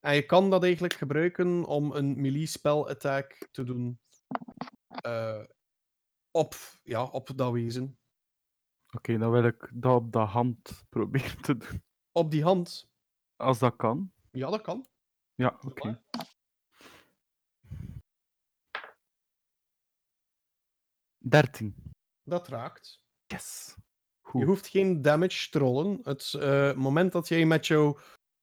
[0.01, 4.01] En je kan dat eigenlijk gebruiken om een melee spell attack te doen
[4.89, 5.45] eh,
[6.31, 7.99] op, ja, op dat wezen.
[8.93, 11.83] Oké, dan wil ik dat op de hand proberen te doen.
[12.13, 12.89] Op die hand.
[13.37, 14.13] Als dat kan.
[14.31, 14.87] Ja, dat kan.
[15.35, 16.03] Ja, oké.
[21.19, 21.93] Dertien.
[22.23, 23.01] Dat raakt.
[23.27, 23.77] Yes.
[24.33, 25.99] Je hoeft geen damage te rollen.
[26.03, 27.99] Het eh, moment dat jij met jouw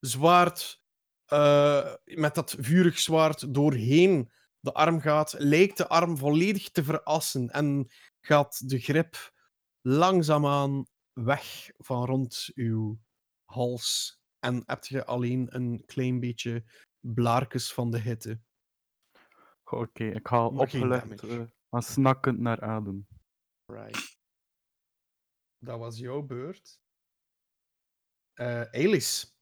[0.05, 0.81] zwaard,
[1.25, 7.49] eh, met dat vurig zwaard doorheen de arm gaat, lijkt de arm volledig te verassen
[7.49, 7.87] en
[8.21, 9.33] gaat de grip
[9.81, 12.99] langzaamaan weg van rond uw
[13.45, 16.63] hals en heb je alleen een klein beetje
[16.99, 18.41] blaartjes van de hitte.
[19.63, 21.39] Oké, ik geen opgelegd damage.
[21.41, 23.07] eh, maar snakkend naar adem.
[23.65, 24.17] Right.
[25.57, 26.81] Dat was jouw beurt.
[28.33, 29.33] Eh Elis,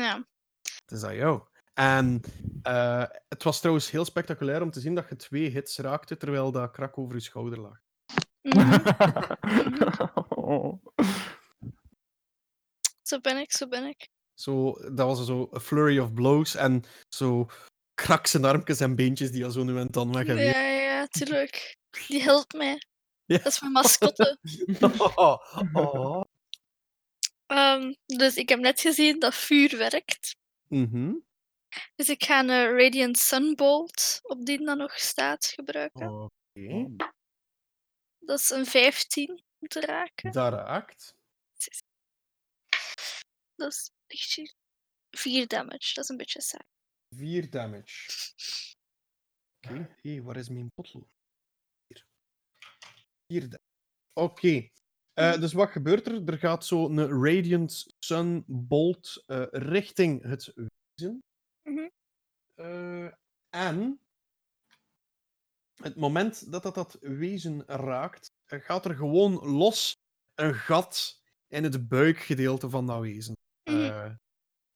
[0.00, 0.26] Ja.
[0.60, 1.42] het is aan jou.
[1.74, 2.20] En
[2.62, 6.52] eh, het was trouwens heel spectaculair om te zien dat je twee hits raakte terwijl
[6.52, 7.80] dat krak over je schouder lag.
[8.42, 8.78] Mhm.
[10.28, 10.84] Oh.
[13.02, 14.08] Zo ben ik, zo ben ik.
[14.34, 17.46] Zo, dat was zo een flurry of blows en zo
[17.94, 20.46] krak zijn armpjes en beentjes die al zo nu en dan weg Ja, en weer.
[20.54, 21.76] ja, ja, tuurlijk.
[22.08, 22.82] Die helpt mij.
[23.24, 23.36] Ja.
[23.38, 24.38] Dat is mijn mascotte.
[25.16, 25.36] Oh,
[25.72, 26.22] oh.
[27.62, 30.36] Ehm, dus ik heb net gezien dat vuur werkt.
[30.68, 31.14] Mhm.
[31.94, 36.08] Dus ik ga een Radiant Sunbolt, op die dan nog staat, gebruiken.
[36.10, 36.96] Oké,
[38.18, 40.32] Dat is een 15 om te raken.
[40.32, 41.14] dat raakt.
[43.54, 44.54] Dat is lichtje
[45.10, 45.94] 4 damage.
[45.94, 46.64] Dat is een beetje saai.
[47.08, 48.08] 4 damage.
[49.68, 51.10] Oké, hé, waar is mijn potlood?
[51.86, 52.06] Hier.
[53.26, 53.70] 4 damage.
[54.12, 54.68] Oké.
[55.12, 56.24] Eh, dus wat gebeurt er?
[56.24, 61.22] Er gaat zo een Radiant Sun Bolt eh, richting het wezen.
[61.62, 61.88] Mhm.
[62.54, 63.12] Eh,
[63.48, 64.00] en
[65.82, 69.96] het moment dat dat, dat wezen raakt, gaat er gewoon los
[70.34, 73.36] een gat in het buikgedeelte van dat wezen.
[73.70, 74.14] Mhm.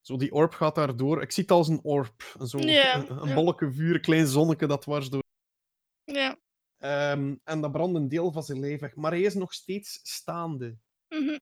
[0.01, 1.23] Zo die orb gaat daardoor.
[1.23, 2.23] Ik zie het als een orb.
[2.45, 5.23] Zo, een, een bolletje vuur, een klein zonnetje dat dwars door.
[6.05, 6.39] Ja.
[6.87, 8.95] Ehm, en dat brandt een deel van zijn lijf weg.
[8.95, 10.77] Maar hij is nog steeds staande.
[11.09, 11.39] Mhm.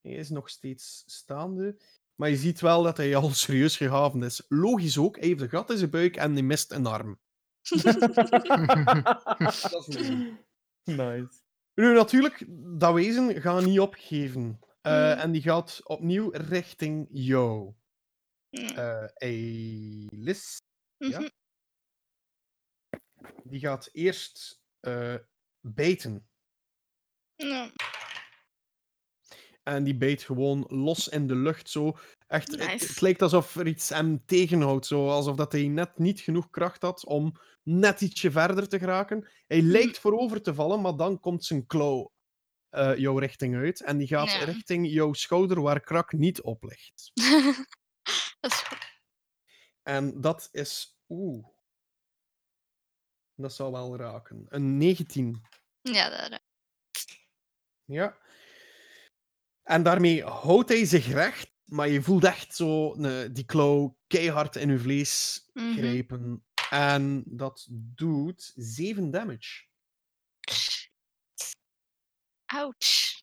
[0.00, 1.76] Hij is nog steeds staande.
[2.14, 4.44] Maar je ziet wel dat hij al serieus gehavend is.
[4.48, 7.20] Logisch ook, hij heeft een gat in zijn buik en hij mist een arm.
[9.70, 10.08] Dat is.
[10.84, 11.40] Nice.
[11.74, 12.44] Nu, natuurlijk,
[12.78, 14.60] dat wezen gaat niet opgeven.
[14.80, 15.18] Eh, Mm.
[15.18, 17.74] En die gaat opnieuw richting jou.
[18.50, 18.66] Mm.
[18.68, 20.56] Eh Elis.
[20.96, 21.30] ja.
[23.44, 25.14] Die gaat eerst eh
[25.60, 26.28] bijten.
[27.34, 27.70] Ja.
[29.62, 31.70] En die bijt gewoon los in de lucht.
[31.70, 31.96] Zo.
[32.26, 34.86] Echt, het- lijkt alsof er iets hem tegenhoudt.
[34.86, 35.08] Zo.
[35.08, 39.28] Alsof dat hij net niet genoeg kracht had om net ietsje verder te geraken.
[39.46, 39.66] Hij Mhm.
[39.70, 42.12] lijkt voorover te vallen, maar dan komt zijn klauw
[42.68, 43.82] eh, jouw richting uit.
[43.82, 44.44] En die gaat Ja.
[44.44, 47.10] richting jouw schouder waar krak niet op ligt.
[48.40, 49.00] dat is goed.
[49.82, 50.98] En dat is...
[51.08, 51.46] Oeh.
[53.38, 54.44] Dat zal wel raken.
[54.48, 55.42] Een 19.
[55.80, 57.18] Ja, dat raakt.
[57.84, 58.18] Ja.
[59.62, 64.56] En daarmee houdt hij zich recht, maar je voelt echt zo eh, die klauw keihard
[64.56, 65.72] in je vlees Mhm.
[65.76, 66.44] grijpen.
[66.70, 69.66] En dat doet 7 damage.
[72.46, 73.20] Ouch.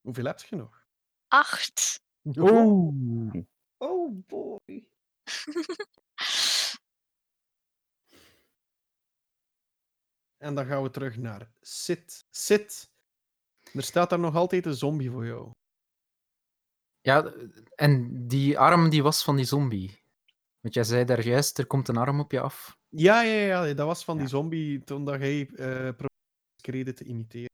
[0.00, 0.84] Hoeveel heb je nog?
[1.28, 2.00] 8.
[2.22, 3.34] Oeh.
[3.76, 4.86] Oh boy.
[10.38, 12.24] En dan gaan we terug naar Sit.
[12.30, 12.90] Sit.
[13.72, 15.50] Er staat daar nog altijd een zombie voor jou.
[17.00, 17.32] Ja,
[17.74, 20.02] en die arm die was van die zombie.
[20.60, 22.78] Want jij zei daar juist, er komt een arm op je af.
[22.88, 26.06] Ja, ja, ja, dat was van die zombie toen dat hij eh probeerde
[26.62, 27.50] Screde te imiteren.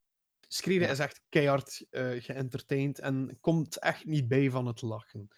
[0.48, 0.90] Screde Ja.
[0.90, 5.28] is echt keihard eh geëntertained en komt echt niet bij van het lachen.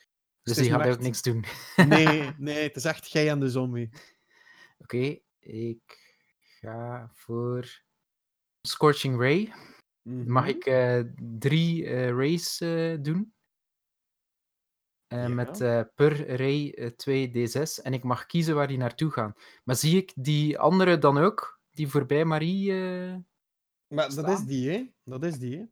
[0.43, 1.45] Dus die gaat nu ook niks doen.
[1.77, 3.91] Nee, nee, het is echt jij en de zombie.
[4.79, 6.06] Oké, ik
[6.67, 7.83] ga voor
[8.67, 9.53] Scorching Ray.
[10.03, 10.55] Mag Mhm.
[10.55, 11.01] ik eh,
[11.39, 13.35] drie eh, rays eh, doen?
[15.07, 15.29] Ja.
[15.29, 15.59] Met
[15.95, 17.83] per ray eh, 2 d6.
[17.83, 19.35] En ik mag kiezen waar die naartoe gaan.
[19.65, 21.61] Maar zie ik die andere dan ook?
[21.71, 22.73] Die voorbij Marie?
[23.87, 24.91] Maar dat is die, hè?
[25.05, 25.65] Dat is die, hè?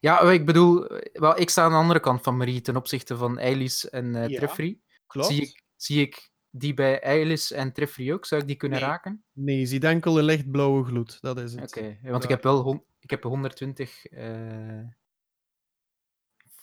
[0.00, 3.38] Ja, ik bedoel, wel, ik sta aan de andere kant van Marie ten opzichte van
[3.38, 4.80] Eilis en eh Ja, Treffry.
[5.06, 5.28] Klopt.
[5.28, 8.24] Zie ik, zie ik die bij Eilis en Treffry ook?
[8.26, 8.88] Zou ik die kunnen Nee.
[8.88, 9.24] raken?
[9.32, 11.20] Nee, je ziet enkel een lichtblauwe gloed.
[11.20, 11.76] Dat is het.
[11.76, 14.78] Oké, want ik heb wel ik heb 120 eh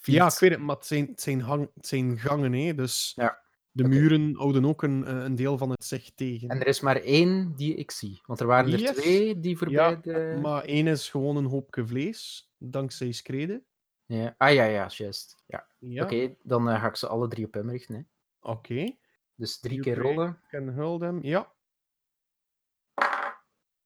[0.01, 2.73] Ja, ik weet het, maar het zijn, het zijn, hang, het zijn gangen, hè?
[2.75, 3.39] Dus Ja,
[3.71, 6.49] de muren houden ook een, eh, een deel van het zicht tegen.
[6.49, 8.22] En er is maar één die ik zie.
[8.26, 8.95] Want er waren er Yes.
[8.95, 10.39] twee die voorbij Ja, de...
[10.41, 13.63] Maar één is gewoon een hoopje vlees, dankzij Screde.
[14.05, 14.36] Ja.
[14.38, 15.43] Ah ja, ja, juist.
[15.45, 15.68] Ja.
[15.80, 18.07] Ja, Oké, dan eh, ga ik ze alle drie op hem richten.
[18.39, 18.95] Oké.
[19.42, 20.42] Dus drie You keer rollen.
[20.50, 21.24] Can hold hem.
[21.24, 21.54] Ja.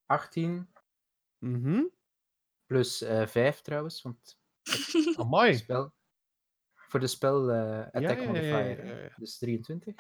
[0.06, 0.74] 18
[1.38, 1.84] Mhm.
[2.66, 4.40] plus eh 5 trouwens, want
[5.20, 5.56] Amai.
[5.56, 5.94] spel...
[6.74, 8.86] voor de spel eh, attack ja, modifier.
[9.04, 9.16] ja.
[9.18, 9.96] Dus 23.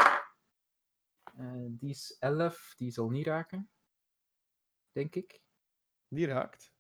[1.38, 3.70] Eh, die is 11, die zal niet raken.
[4.92, 5.42] Denk ik.
[6.08, 6.74] Die raakt.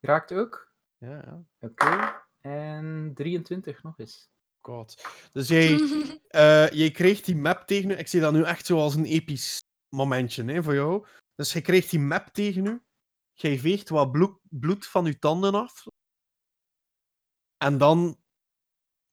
[0.00, 0.72] Raakt ook.
[0.98, 1.44] Ja, ja.
[1.60, 2.22] Oké.
[2.40, 4.30] En 23 nog eens.
[4.60, 5.04] God.
[5.32, 5.78] Dus jij,
[6.28, 7.94] eh, jij kreeg die map tegen u.
[7.94, 11.06] Ik zie dat nu echt zo als een episch momentje hè, voor jou.
[11.34, 12.82] Dus je kreeg die map tegen u.
[13.32, 15.86] Jij veegt wat bloed, bloed van je tanden af.
[17.56, 18.20] En dan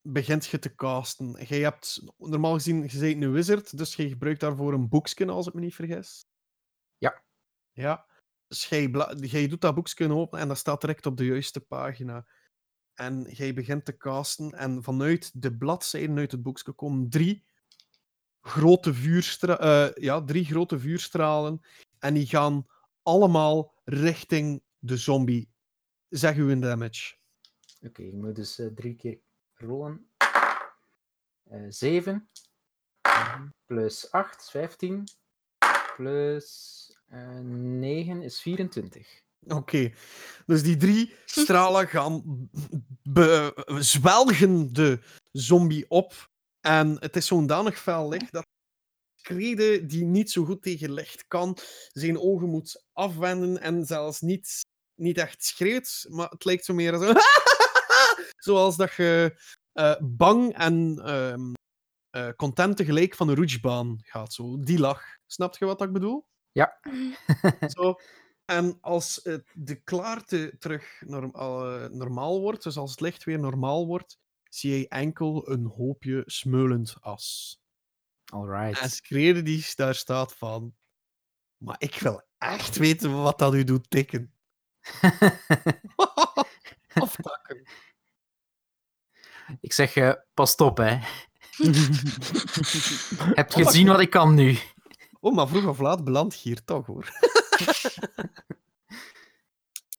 [0.02, 1.44] begint je te casten.
[1.46, 5.46] Jij hebt normaal gezien, je bent een wizard, dus je gebruikt daarvoor een boekje, als
[5.46, 6.24] ik me niet vergis.
[6.98, 7.22] Ja.
[7.72, 8.06] Ja.
[8.46, 12.26] Dus jij, doet dat boekje open en dat staat direct op de juiste pagina.
[12.98, 17.44] En jij begint te casten en vanuit de bladzijden uit het boekje komen drie
[18.40, 21.60] grote, vuurstra eh, ja, drie grote vuurstralen.
[21.98, 22.66] En die gaan
[23.02, 25.50] allemaal richting de zombie.
[26.08, 27.16] Zeg u een damage.
[27.80, 29.20] Oké, ik moet dus eh, drie keer
[29.54, 30.10] rollen.
[31.44, 32.28] Eh 7
[33.66, 35.04] plus 8 is 15.
[35.96, 39.26] Plus eh 9 is 24.
[39.46, 39.92] Oké,
[40.46, 42.48] dus die drie stralen gaan
[43.78, 45.00] zwelgen de
[45.32, 46.30] zombie op.
[46.60, 48.46] En het is zo'n danig fel licht dat
[49.22, 51.56] Krede, die niet zo goed tegen licht kan,
[51.92, 54.60] zijn ogen moet afwenden en zelfs niet,
[54.94, 57.12] niet echt schreeuwt, maar het lijkt zo meer zo...
[58.48, 59.36] Zoals dat je
[59.72, 61.52] eh, bang en ehm,
[62.10, 64.32] eh, content tegelijk van een roetsbaan gaat.
[64.32, 65.04] Zo, die lach.
[65.26, 66.26] Snap je wat ik bedoel?
[67.68, 67.94] Zo.
[68.48, 69.22] En als
[69.52, 74.18] de klaarte terug eh, normaal wordt, dus als het licht weer normaal wordt,
[74.48, 77.58] zie je enkel een hoopje smeulend as.
[78.24, 78.90] En Alright.
[78.90, 80.74] Screde die daar staat van...
[81.56, 84.32] Maar ik wil echt weten wat dat u doet tikken.
[86.94, 87.68] Aftakken.
[89.60, 90.84] ik zeg, eh, pas op, hè.
[93.40, 94.58] Heb je gezien wat ik kan nu?
[95.20, 97.36] Oh, maar vroeg of laat beland je hier toch, hoor.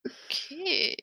[0.02, 0.94] Oké.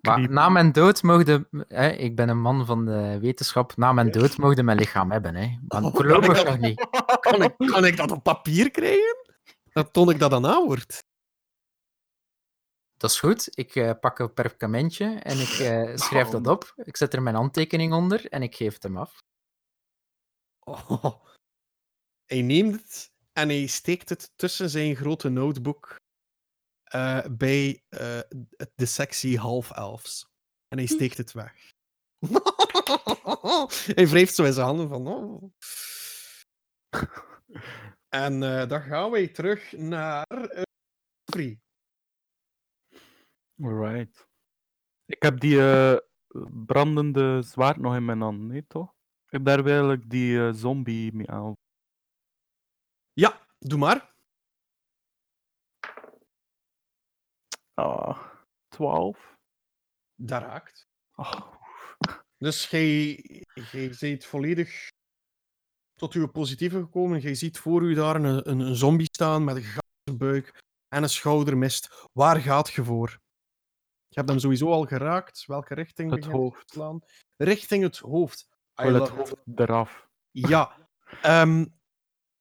[0.00, 1.48] Maar na mijn dood mogen...
[1.68, 3.76] Hè, ik ben een man van de wetenschap.
[3.76, 5.58] Na mijn dood mogen mijn lichaam hebben, hè.
[5.68, 6.86] Maar Oh, voorlopig kan ik nog niet.
[7.20, 9.16] Kan ik, kan ik dat op papier krijgen?
[9.72, 11.04] Dan toon ik dat aan Awoord.
[12.96, 13.58] Dat is goed.
[13.58, 16.72] Ik eh, pak een perkamentje en ik eh, schrijf dat op.
[16.76, 19.18] Ik zet er mijn handtekening onder en ik geef het hem af.
[20.64, 21.24] Oh.
[22.24, 26.00] Hij neemt het en hij steekt het tussen zijn grote notebook
[26.82, 28.20] eh, bij eh,
[28.74, 30.26] de sectie half-elfs.
[30.68, 31.72] En hij steekt het weg.
[33.96, 35.06] hij wrijft zo in zijn handen van...
[35.06, 35.52] Oh.
[38.08, 40.26] En eh, dan gaan wij terug naar...
[41.32, 41.60] Free.
[43.62, 44.28] Alright.
[45.04, 45.96] Ik heb die eh,
[46.66, 48.94] brandende zwaard nog in mijn hand, nee toch?
[49.24, 51.54] Ik heb daar eigenlijk die eh, zombie mee aan.
[53.12, 54.14] Ja, doe maar.
[57.74, 58.18] Ah,
[58.68, 59.36] 12.
[60.14, 60.88] Dat raakt.
[61.12, 61.52] Ah,
[62.38, 63.14] Dus jij,
[63.72, 64.88] jij bent volledig
[65.94, 67.20] tot uw positieve gekomen.
[67.20, 71.02] Jij ziet voor u daar een, een, een zombie staan met een gaten buik en
[71.02, 72.06] een schoudermist.
[72.12, 73.20] Waar gaat je voor?
[74.08, 75.46] Je hebt hem sowieso al geraakt.
[75.46, 76.66] Welke richting Het hoofd.
[76.66, 77.00] te slaan?
[77.36, 78.48] Richting het hoofd.
[78.74, 80.08] Wil het hoofd eraf.
[80.30, 80.88] Ja.
[81.22, 81.66] Ehm,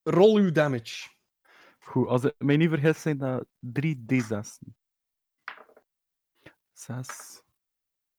[0.03, 1.09] roll uw damage.
[1.79, 4.57] Goed, als ik mij niet vergis, zijn dat 3 D6.
[6.73, 7.41] 6.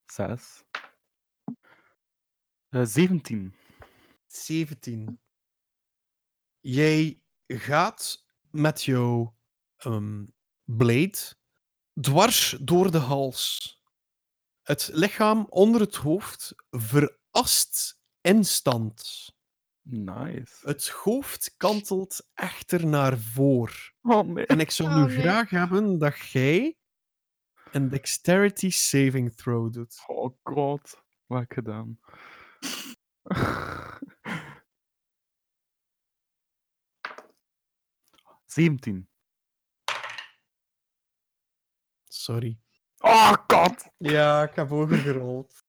[0.06, 0.64] 6.
[2.68, 3.54] Eh 17.
[4.26, 5.20] 17.
[6.60, 9.36] Jij gaat met jouw
[9.76, 10.24] ehm,
[10.64, 11.18] blade
[12.00, 13.80] dwars door de hals.
[14.62, 19.26] Het lichaam onder het hoofd verast instant.
[19.82, 20.68] Nice.
[20.68, 23.92] Het hoofd kantelt echter naar voor.
[24.02, 24.46] Oh nee.
[24.46, 25.20] En ik zou Oh, nu nee.
[25.20, 26.76] graag hebben dat jij
[27.70, 30.02] een dexterity saving throw doet.
[30.06, 31.02] Oh god.
[31.26, 31.98] Wat heb ik gedaan?
[38.46, 39.08] Zeventien.
[42.04, 42.60] Sorry.
[42.98, 43.88] Oh god.
[43.98, 45.64] Ja, ik heb hoger gerold.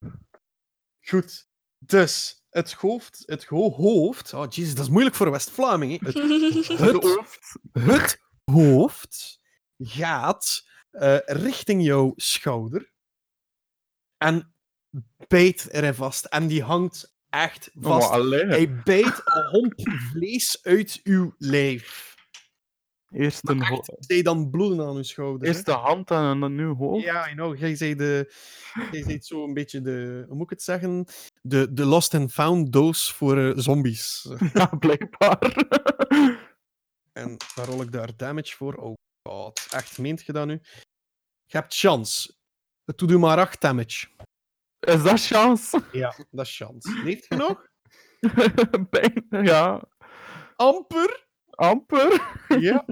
[1.01, 1.49] Goed.
[1.77, 3.23] Dus, het hoofd...
[3.25, 4.33] Het ho- hoofd...
[4.33, 5.99] Oh, jezus, dat is moeilijk voor West-Vlaming.
[5.99, 6.07] hè.
[6.07, 6.13] Het,
[6.79, 7.55] het, hoofd.
[7.73, 9.39] het hoofd
[9.77, 12.91] gaat eh, richting jouw schouder.
[14.17, 14.53] En
[15.27, 16.25] bijt erin vast.
[16.25, 18.09] En die hangt echt Oh, vast.
[18.09, 18.49] alleen.
[18.49, 19.73] Hij bijt een homp
[20.11, 22.12] vlees uit uw lijf.
[23.13, 25.47] Eerst een ho- Zij dan bloeden aan uw schouder.
[25.47, 27.03] Eerst de hand en dan nu hoofd.
[27.03, 27.57] Ja, I know.
[27.57, 28.33] Jij zei de...
[28.91, 30.23] Jij zei zo een beetje de...
[30.27, 31.05] Hoe moet ik het zeggen?
[31.41, 34.27] De, de lost and found doos voor eh, zombies.
[34.53, 35.39] Ja, blijkbaar.
[37.13, 38.73] En daar rol ik daar damage voor.
[38.75, 38.93] Oh
[39.29, 39.67] god.
[39.71, 40.59] Echt, meent je dat nu?
[41.45, 42.33] Je hebt chance.
[42.85, 44.07] Het doet u maar 8 damage.
[44.79, 45.83] Is dat chance?
[45.91, 47.01] Ja, dat is chance.
[47.03, 47.67] Leeft je nog?
[48.89, 49.83] Bijna, ja.
[50.55, 51.27] Amper.
[51.49, 52.35] Amper.
[52.59, 52.85] Ja.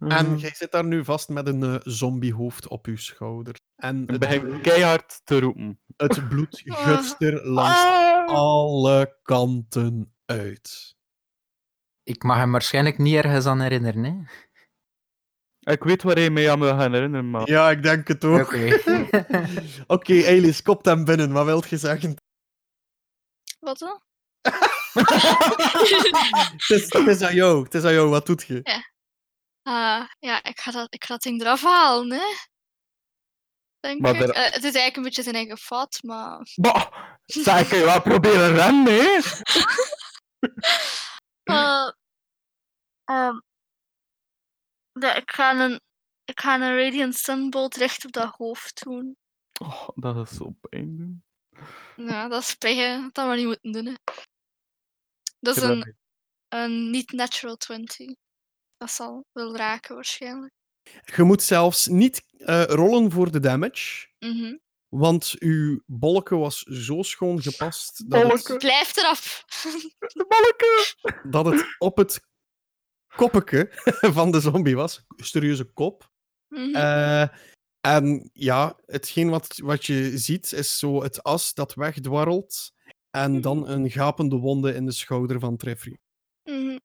[0.00, 0.36] En Mhm.
[0.36, 3.54] jij zit daar nu vast met een eh, zombiehoofd op je schouder.
[3.76, 5.80] En het, begin keihard te roepen.
[5.96, 6.76] het bloed Ah.
[6.76, 8.26] gutst er langs Ah!
[8.28, 10.96] alle kanten uit.
[12.02, 14.14] Ik mag hem waarschijnlijk niet ergens aan herinneren, hè?
[15.72, 17.48] Ik weet waar hij mij aan wil gaan herinneren, maar...
[17.50, 18.40] Ja, ik denk het ook.
[18.40, 18.78] Oké.
[19.86, 21.32] Oké, Elis, kop hem binnen.
[21.32, 22.16] Wat wilt je zeggen?
[23.60, 24.00] Wat dan?
[24.92, 27.62] het, is, het is aan jou.
[27.64, 28.08] Het is aan jou.
[28.08, 28.60] Wat doet je?
[29.68, 32.26] Ah, ja, ik ga, dat, ik ga dat ding eraf halen, hè.
[33.80, 34.20] Denk Maar ik.
[34.20, 36.46] er- Eh, het is eigenlijk een beetje zijn eigen fout, maar...
[36.54, 36.92] Bah,
[37.68, 39.18] kan je wel proberen rennen, hè?
[45.00, 45.80] Ja, ik, ga een,
[46.24, 49.16] ik ga een Radiant Sunbolt recht op dat hoofd doen.
[49.60, 51.24] Oh, dat is zo pijn doen.
[52.06, 53.00] Ja, dat is hè.
[53.00, 53.94] Dat hadden we niet moeten doen, hè.
[55.40, 55.96] Dat is een,
[56.48, 58.14] een niet-natural 20.
[58.78, 60.52] Dat zal wel raken, waarschijnlijk.
[61.16, 64.08] Je moet zelfs niet eh, rollen voor de damage.
[64.18, 64.56] Mhm.
[64.88, 68.58] Want uw bolken was zo schoon gepast dat het, Bolken.
[68.58, 69.44] Blijf eraf!
[69.98, 71.30] De balken!
[71.30, 72.20] dat het op het
[73.16, 73.68] koppeke
[74.16, 75.04] van de zombie was.
[75.16, 76.10] Serieuze kop.
[76.48, 76.74] Mhm.
[76.74, 77.28] Eh,
[77.80, 82.72] en ja, hetgeen wat, wat je ziet is zo het as dat wegdwarrelt.
[83.10, 85.98] En dan een gapende wonde in de schouder van Treffry.
[86.42, 86.78] Mhm.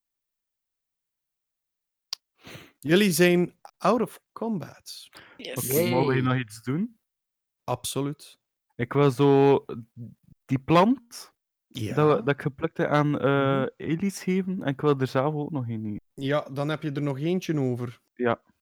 [2.84, 5.08] Jullie zijn out of combat.
[5.36, 5.56] Yes.
[5.56, 5.90] Oké, Yay.
[5.90, 6.98] mogen we nog iets doen?
[7.64, 8.38] Absoluut.
[8.76, 9.64] Ik wil zo
[10.44, 11.32] die plant
[11.66, 11.94] Ja.
[11.94, 13.68] dat, we- dat ik geplukt heb aan eh Mhm.
[13.76, 16.00] Elis geven en ik wil er zelf ook nog een.
[16.14, 18.00] ja, dan heb je er nog eentje over.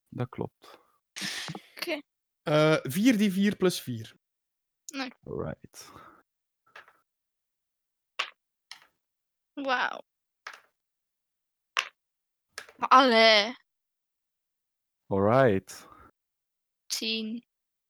[0.08, 0.80] Dat klopt.
[2.42, 4.14] Eh 4d4 plus 4.
[5.24, 5.92] Right.
[9.52, 10.00] Wauw.
[12.76, 13.54] Maar allee,
[15.12, 15.88] Alright.
[16.86, 17.44] 10.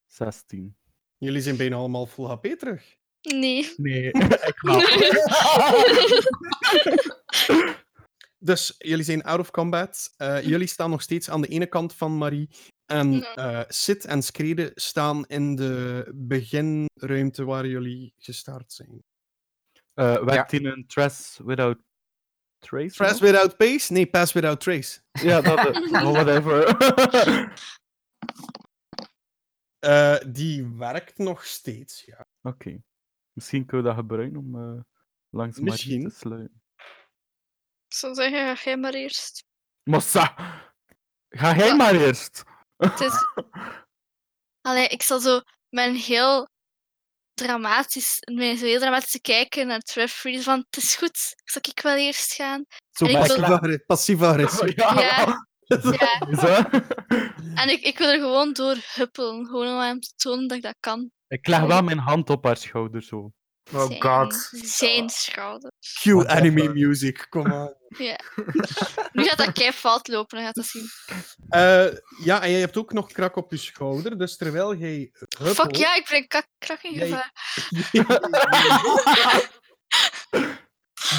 [0.06, 0.76] 16.
[1.18, 2.96] Jullie zijn bijna allemaal full HP terug.
[3.20, 3.72] Nee.
[3.76, 4.10] Nee,
[4.50, 4.80] ik wel.
[8.44, 10.14] Dus jullie zijn out of combat.
[10.16, 12.48] Eh, jullie staan nog steeds aan de ene kant van Marie.
[12.86, 13.34] En Ja.
[13.34, 19.02] eh Sid en Screde staan in de beginruimte waar jullie gestart zijn.
[19.94, 21.78] Eh werkt in een Trace Without
[22.62, 23.20] Trace?
[23.20, 23.92] Without pace?
[23.92, 25.00] Nee, pass without trace.
[25.22, 25.90] Ja, dat is.
[26.02, 26.64] oh, whatever.
[29.82, 32.26] Eh, die werkt nog steeds, ja.
[32.42, 32.82] Oké.
[33.32, 34.80] Misschien kunnen we dat gebruiken om eh,
[35.30, 36.08] langs Marie Misschien.
[36.08, 36.62] te sluiten.
[37.86, 39.44] Ik zou zeggen, ga jij maar eerst.
[39.82, 40.34] Massa!
[41.28, 42.42] Ga jij maar eerst!
[42.76, 43.26] Het is...
[44.60, 45.40] Allee, ik zal zo
[45.70, 46.48] een heel
[47.42, 50.40] dramatisch, met zo heel dramatisch kijken naar Treffrey.
[50.40, 52.64] Van, het is goed, zal ik wel eerst gaan?
[52.90, 53.52] Zo wil- Passief klaar.
[53.52, 54.76] agre- Passief agressief.
[54.76, 55.00] Ja.
[55.00, 55.46] Ja.
[55.98, 56.62] Ja, Zo.
[57.54, 59.46] en ik, ik wil er gewoon door huppelen.
[59.46, 61.10] Gewoon om hem te tonen dat ik dat kan.
[61.28, 63.32] Ik leg wel mijn hand op haar schouder zo.
[63.72, 64.34] Oh zijn, god.
[64.52, 65.72] Zijn schouder.
[66.00, 67.74] Cue anime music, kom aan.
[67.88, 68.20] Ja.
[69.12, 70.86] Nu gaat dat kei fout lopen, dan gaat dat zien.
[71.48, 71.86] Eh,
[72.24, 75.56] ja, en jij hebt ook nog krak op je schouder, dus terwijl jij huppelt...
[75.56, 77.32] Fuck ja, ik breng krak in gevaar.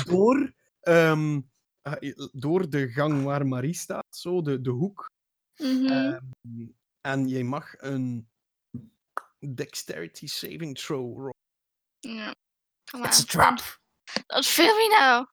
[0.10, 1.42] door, ehm,
[1.82, 5.12] eh, door de gang waar Marie staat, zo, de, de hoek.
[5.56, 5.86] Mhm.
[5.86, 6.20] Ehm,
[7.02, 8.30] en jij mag een
[9.56, 11.42] dexterity saving throw rollen.
[12.10, 12.36] Ja.
[12.92, 13.80] Kom It's a trap.
[14.28, 15.28] Wat film je nou?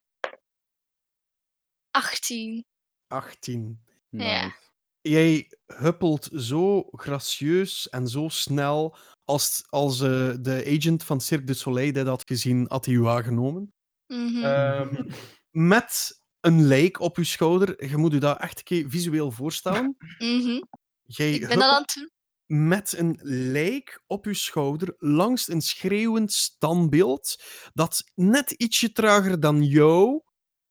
[1.91, 2.65] 18.
[3.07, 3.83] 18.
[4.09, 4.55] Ja.
[5.01, 11.53] Jij huppelt zo gracieus en zo snel als, als eh, de agent van Cirque du
[11.53, 13.73] Soleil dat had gezien, had hij u aangenomen.
[14.07, 14.43] Mhm.
[14.43, 15.09] Ehm,
[15.49, 17.85] met een lijk op je schouder.
[17.89, 19.95] Je moet je dat echt een keer visueel voorstellen.
[20.17, 20.61] Mhm.
[21.01, 22.11] Jij Ik ben dat aan het doen.
[22.51, 27.43] Met een lijk op je schouder langs een schreeuwend standbeeld
[27.73, 30.21] dat net ietsje trager dan jou,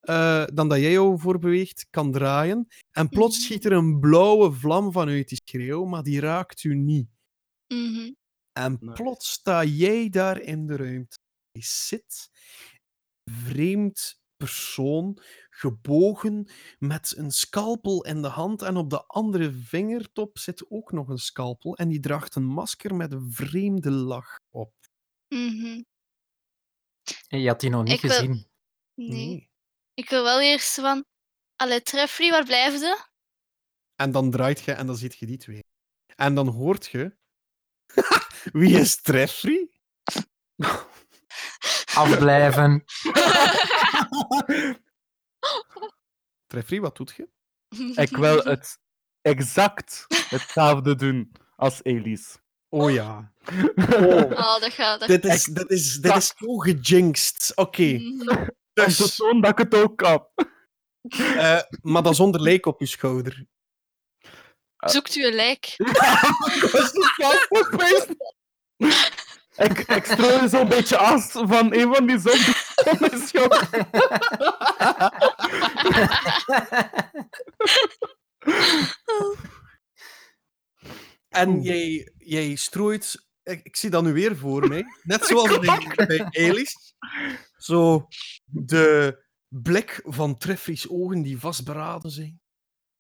[0.00, 2.66] eh, dan dat jij jou voorbeweegt, kan draaien.
[2.90, 3.44] En plots Mhm.
[3.46, 7.08] schiet er een blauwe vlam vanuit die schreeuw, maar die raakt u niet.
[7.66, 8.12] Mhm.
[8.52, 8.92] En Nice.
[9.02, 11.18] plots sta jij daar in de ruimte.
[11.50, 12.30] Je zit,
[13.24, 15.18] vreemd persoon,
[15.51, 21.09] gebogen, met een scalpel in de hand en op de andere vingertop zit ook nog
[21.09, 24.72] een scalpel en die draagt een masker met een vreemde lach op.
[25.28, 25.82] Mhm.
[27.28, 28.49] Je had die nog niet Ik wil- gezien.
[28.95, 29.51] Nee.
[29.95, 31.05] Ik wil wel eerst van...
[31.57, 33.05] Allee, Treffrey, waar blijf je?
[33.95, 35.61] En dan draait je en dan ziet je die twee.
[36.16, 37.16] En dan hoort je...
[38.61, 39.70] Wie is Treffrey?
[41.95, 42.84] Afblijven.
[46.46, 47.28] Treffree, wat doet je?
[47.94, 48.78] Ik wil het
[49.20, 52.38] exact hetzelfde doen als Elise.
[52.68, 53.32] Oh ja.
[54.30, 55.00] Oh, dat gaat.
[55.00, 55.08] Dat...
[55.08, 57.52] Dit is, dit is, dit is zo gejinxed.
[57.54, 57.98] Oké.
[57.98, 60.26] Te Dus, dat ik het ook kan.
[61.08, 63.46] eh, maar dat zonder lijk op je schouder.
[64.76, 65.74] Zoekt u een lijk?
[66.92, 68.14] Niet grappig geweest.
[69.61, 72.78] Ik, ik strooi zo'n beetje as van een van die zombies.
[81.28, 83.28] En jij, jij strooit...
[83.42, 84.84] Ik, ik zie dat nu weer voor mij.
[85.02, 86.94] Net zoals bij, Elis.
[87.56, 88.06] Zo
[88.44, 92.40] de blik van Treffrie's ogen die vastberaden zijn.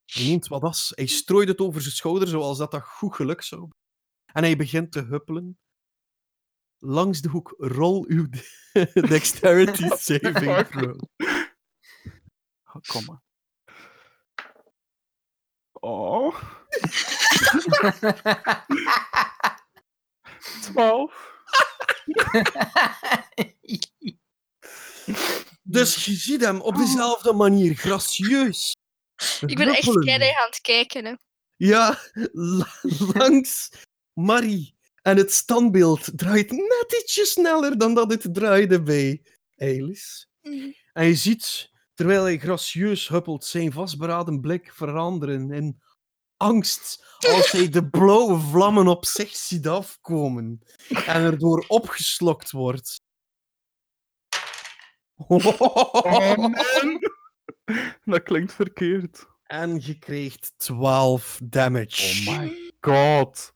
[0.04, 0.92] Hij neemt wat as.
[0.94, 3.68] Hij strooit het over zijn schouder zoals dat, dat goed geluk zou.
[4.32, 5.58] En hij begint te huppelen.
[6.80, 8.28] Langs de hoek rol uw
[9.08, 10.98] dexterity saving throw.
[12.64, 13.22] Oh, kom maar.
[15.72, 16.42] Oh.
[20.62, 21.28] 12.
[25.62, 28.76] Dus je ziet hem op dezelfde manier, gracieus.
[29.46, 31.04] Ik ben echt keihard aan het kijken.
[31.04, 31.14] Hè.
[31.56, 31.98] Ja,
[32.32, 32.78] la-
[33.14, 33.70] langs
[34.12, 34.78] Marie.
[35.02, 39.22] En het standbeeld draait net ietsje sneller dan dat het draaide bij
[39.56, 40.28] Eilis.
[40.42, 40.70] Mhm.
[40.92, 45.80] En je ziet, terwijl hij gracieus huppelt, zijn vastberaden blik veranderen in
[46.36, 53.00] angst als hij de blauwe vlammen op zich ziet afkomen en erdoor opgeslokt wordt.
[55.16, 56.54] Oh, man.
[58.04, 59.26] Dat klinkt verkeerd.
[59.42, 62.30] En je krijgt 12 damage.
[62.30, 63.52] Oh my god.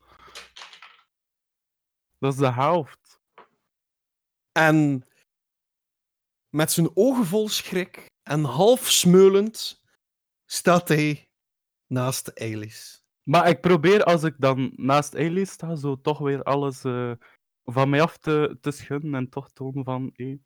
[2.25, 3.21] Dat is de helft.
[4.53, 5.07] En
[6.49, 9.83] met zijn ogen vol schrik en half smeulend
[10.45, 11.29] staat hij
[11.87, 13.05] naast Eilis.
[13.23, 17.13] Maar ik probeer als ik dan naast Ellie sta, zo toch weer alles eh,
[17.65, 20.13] van mij af te, te schudden en toch tonen van.
[20.15, 20.41] Ik,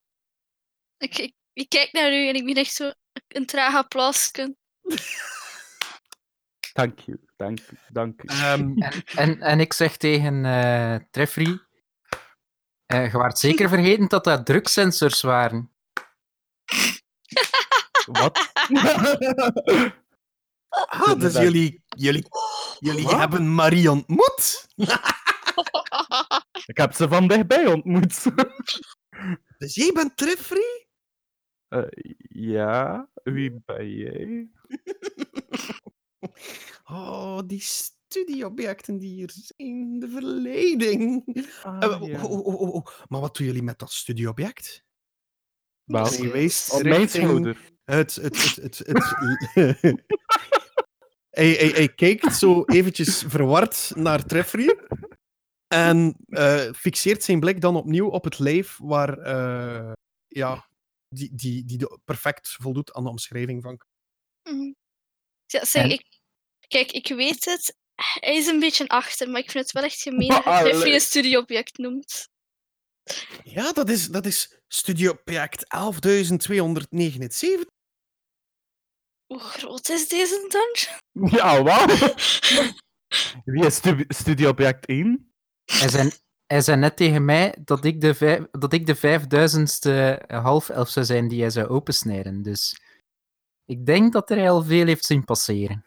[1.19, 2.91] ik, ik kijk naar u en ik ben echt zo
[3.29, 4.57] een traag applausje.
[6.73, 8.29] Dank je, dank je, dank je.
[8.29, 11.67] Ehm, En, en, en ik zeg tegen eh Treffrey,
[12.89, 15.73] eh, je waart zeker vergeten dat dat drugsensors waren.
[18.07, 18.51] Wat?
[20.69, 22.27] ah, dus jullie, jullie,
[22.79, 23.19] jullie Wat?
[23.19, 24.69] hebben Marie ontmoet.
[26.67, 28.25] ik heb ze van dichtbij ontmoet.
[29.59, 30.87] Dus jij bent Treffrey?
[31.69, 31.83] Eh,
[32.29, 34.49] ja, wie ben jij?
[36.85, 37.61] Oh, die
[38.09, 41.25] studieobjecten die hier zijn, de verleiding.
[41.63, 42.25] Ah, Eh, ja.
[42.25, 42.87] oh, oh, oh.
[43.09, 44.85] Maar wat doen jullie met dat studieobject?
[46.73, 47.73] Op mijn richting schouder.
[47.85, 48.79] Het, het, het, het,
[49.55, 49.75] het,
[51.39, 54.79] hij, hij, hij kijkt zo eventjes verward naar Treffrey.
[55.67, 59.93] En eh, fixeert zijn blik dan opnieuw op het lijf waar, eh,
[60.27, 60.69] ja,
[61.09, 63.81] die, die, die perfect voldoet aan de omschrijving van.
[64.51, 64.73] Mhm.
[65.47, 66.19] Ja, zeg, En- ik,
[66.69, 67.77] kijk, ik weet het.
[67.99, 70.73] Hij is een beetje achter, maar ik vind het wel echt gemeen dat Allee.
[70.73, 72.29] Jeffrey een studieobject noemt.
[73.45, 75.71] Ja, dat is, dat is studieobject 11.279.
[79.27, 80.99] Hoe groot is deze dungeon?
[81.39, 82.15] Ja, wat?
[83.45, 85.33] Wie is stu studieobject 1?
[85.65, 86.11] Hij zei,
[86.47, 91.07] hij zei net tegen mij dat ik de, vijf, dat ik de vijfduizendste half-elf zou
[91.07, 92.43] zijn die hij zou opensnijden.
[92.43, 92.81] Dus
[93.65, 95.85] ik denk dat hij al veel heeft zien passeren.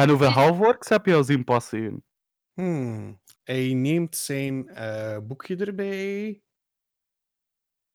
[0.00, 2.04] En hoeveel halfworks heb je al zien passeren?
[2.52, 3.20] Hmm.
[3.42, 6.42] Hij neemt zijn eh, boekje erbij.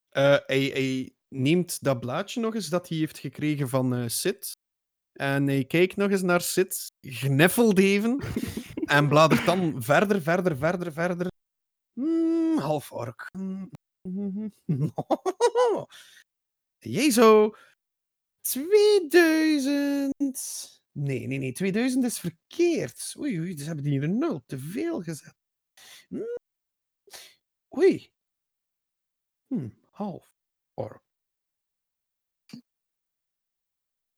[0.09, 4.51] Eh, hij, hij neemt dat blaadje nog eens dat hij heeft gekregen van eh Sid.
[5.11, 8.23] En hij kijkt nog eens naar Sid, gniffelt even.
[8.97, 11.27] en bladert dan verder, verder, verder, verder.
[11.93, 13.27] Hmm, half ork.
[14.05, 14.51] Hmm.
[17.11, 17.55] Zou
[18.41, 20.83] 2000.
[20.95, 23.15] Nee, nee, nee, 2000 is verkeerd.
[23.19, 25.35] Oei, oei, ze hebben hier een nul te veel gezet.
[26.07, 26.37] Hmm.
[27.77, 28.11] Oei.
[29.47, 30.31] Hm, half
[30.73, 31.03] ork.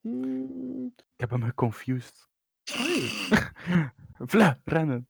[0.01, 2.29] Hmm, Ik heb hem geconfused.
[2.79, 3.09] oei.
[4.31, 5.09] Vla, rennen.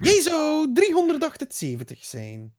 [0.00, 2.56] Jij zou 378 zijn.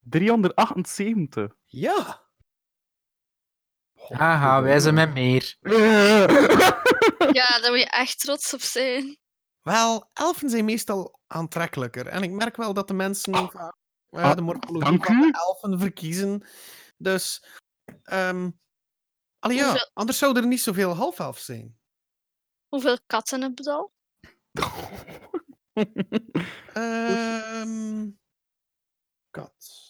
[0.00, 1.56] 378.
[1.64, 2.23] Ja.
[4.08, 5.56] Haha, wij zijn met meer.
[7.32, 9.16] Ja, daar moet je echt trots op zijn.
[9.62, 12.06] Wel, elfen zijn meestal aantrekkelijker.
[12.06, 15.32] En ik merk wel dat de mensen vaak Maar ja, Ah, de morfologie van de
[15.32, 16.42] elfen verkiezen.
[16.96, 17.44] Dus...
[18.02, 18.50] ehm
[19.38, 21.78] allee, ja, Hoeveel- anders zou er niet zoveel half-elf zijn.
[22.68, 23.92] Hoeveel katten heb je al?
[26.74, 28.10] Ehm
[29.30, 29.83] kat.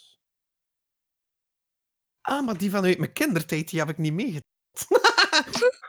[2.25, 4.53] Ah, maar die vanuit mijn kindertijd die heb ik niet meegeteld.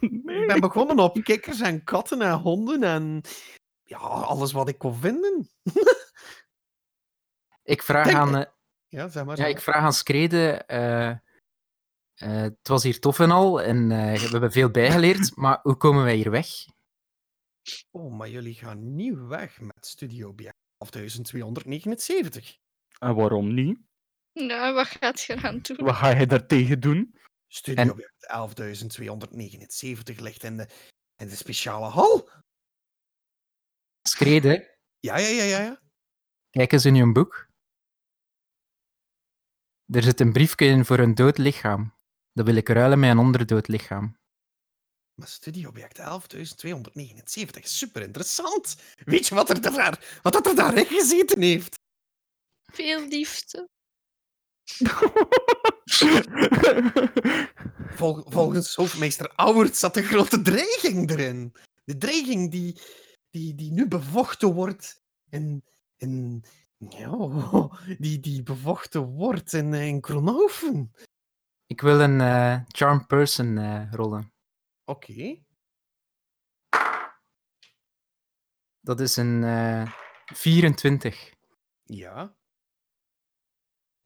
[0.00, 3.20] Ik ben begonnen op kikkers en katten en honden en
[3.82, 5.48] ja, alles wat ik kon vinden.
[7.62, 8.50] Ik vraag Denk- aan, eh,
[8.88, 9.36] Ja, zeg maar.
[9.36, 10.52] ja, zeg ik vraag aan Screde.
[10.66, 11.18] eh, eh,
[12.14, 16.14] het was hier tof en al en we hebben veel bijgeleerd, maar hoe komen wij
[16.16, 16.46] hier weg?
[17.90, 22.56] Oh, maar jullie gaan niet weg met Studio Object 12279.
[22.98, 23.78] En waarom niet?
[24.32, 25.76] Nou, wat gaat je eraan doen?
[25.76, 27.14] Wat ga je daartegen doen?
[27.46, 30.68] Studio En- Object 11279 ligt in de,
[31.16, 32.28] in de speciale hal.
[34.08, 35.58] Screde, Ja, ja, ja, ja.
[35.62, 35.80] ja.
[36.50, 37.48] kijk eens in je boek.
[39.86, 41.94] Er zit een briefje in voor een dood lichaam.
[42.32, 44.18] Dat wil ik ruilen met een onderdood lichaam.
[45.14, 48.76] Maar Studio Object 11279 is super interessant.
[49.04, 51.78] Weet je wat er daar, wat dat er daarin gezeten heeft?
[52.72, 53.68] Veel liefde.
[57.98, 61.52] Vol- volgens hoofdmeester Auwert zat een grote dreiging erin.
[61.84, 62.80] De dreiging die,
[63.30, 65.64] die, die nu bevochten wordt in,
[65.96, 66.44] in,
[66.88, 67.16] ja,
[67.98, 70.92] die, die bevochten wordt in, eh, in Kronhoven.
[71.66, 74.32] Ik wil een eh charm person eh, rollen.
[74.84, 75.38] Oké.
[78.80, 79.92] Dat is een eh
[80.24, 81.32] 24.
[81.84, 82.38] Ja.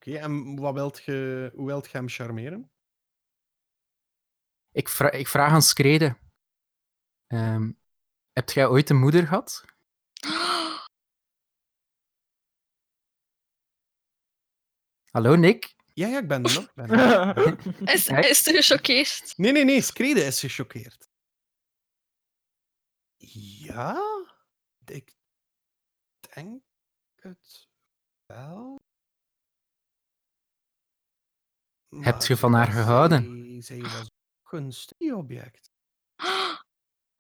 [0.07, 2.71] Oké, en wat wilt ge, hoe wilt je hem charmeren?
[4.73, 6.19] Ik, vra ik vraag aan Screde.
[7.27, 7.73] Ehm
[8.33, 9.65] heb jij ooit een moeder gehad?
[15.11, 15.75] Hallo, Nick?
[15.93, 16.75] Ja, ja, ik ben er nog.
[16.75, 17.37] Ben er
[17.95, 19.37] is, is te gechoqueerd.
[19.37, 21.09] Nee, nee, nee, Screde is gechoqueerd.
[23.17, 24.03] Ja,
[24.85, 25.17] ik
[26.35, 26.63] denk
[27.15, 27.69] het
[28.27, 28.84] wel.
[32.01, 33.63] Hebt je van haar gehouden?
[33.63, 34.11] Zij was
[34.43, 35.71] ook een studieobject.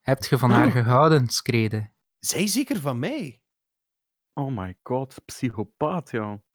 [0.00, 1.92] Heb je van haar gehouden, Screde?
[2.18, 3.42] Zij zeker van mij.
[4.32, 6.42] Oh my god, psychopaat, ja.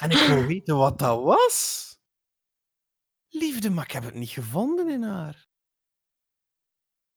[0.00, 1.88] En ik wil weten wat dat was.
[3.28, 5.48] Liefde, maar ik heb het niet gevonden in haar.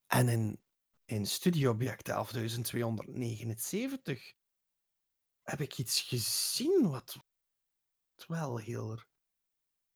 [0.05, 0.61] En in,
[1.05, 4.33] in studieobject 11279
[5.41, 7.17] heb ik iets gezien wat
[8.25, 8.99] wel heel...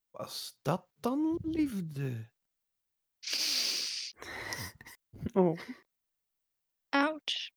[0.09, 2.29] Was dat dan liefde?
[5.33, 5.59] Oh.
[6.89, 7.51] Ouch.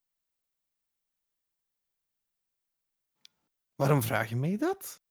[3.75, 5.03] Waarom vraag je mij dat?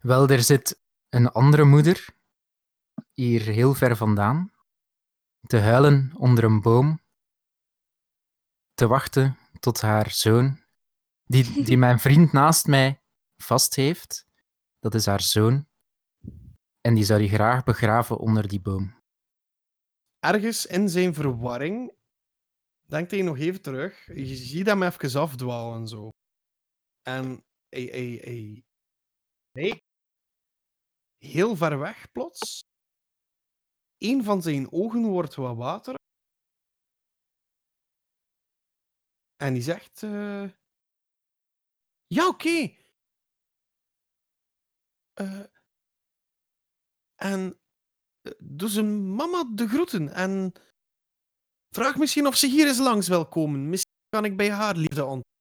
[0.00, 2.08] Wel, er zit een andere moeder,
[3.12, 4.52] hier heel ver vandaan,
[5.40, 7.00] te huilen onder een boom,
[8.74, 10.64] te wachten tot haar zoon,
[11.24, 13.02] die, die mijn vriend naast mij
[13.36, 14.25] vast heeft,
[14.90, 15.68] dat is haar zoon,
[16.80, 19.02] en die zou die graag begraven onder die boom.
[20.18, 21.92] Ergens in zijn verwarring
[22.88, 24.06] denkt hij nog even terug.
[24.06, 26.08] Je ziet hem even afdwalen zo.
[27.02, 28.64] En hij, hij, hij,
[29.50, 29.82] hij
[31.18, 32.60] heel ver weg plots.
[33.98, 35.94] Een van zijn ogen wordt wat water.
[39.36, 40.50] En die zegt: eh,
[42.06, 42.84] Ja, oké.
[45.16, 45.44] Eh,
[47.14, 47.60] en
[48.22, 50.08] eh, doe zijn mama de groeten.
[50.08, 50.52] En
[51.70, 53.68] vraag misschien of ze hier eens langs wil komen.
[53.68, 55.34] Misschien kan ik bij haar liefde ontmoeten.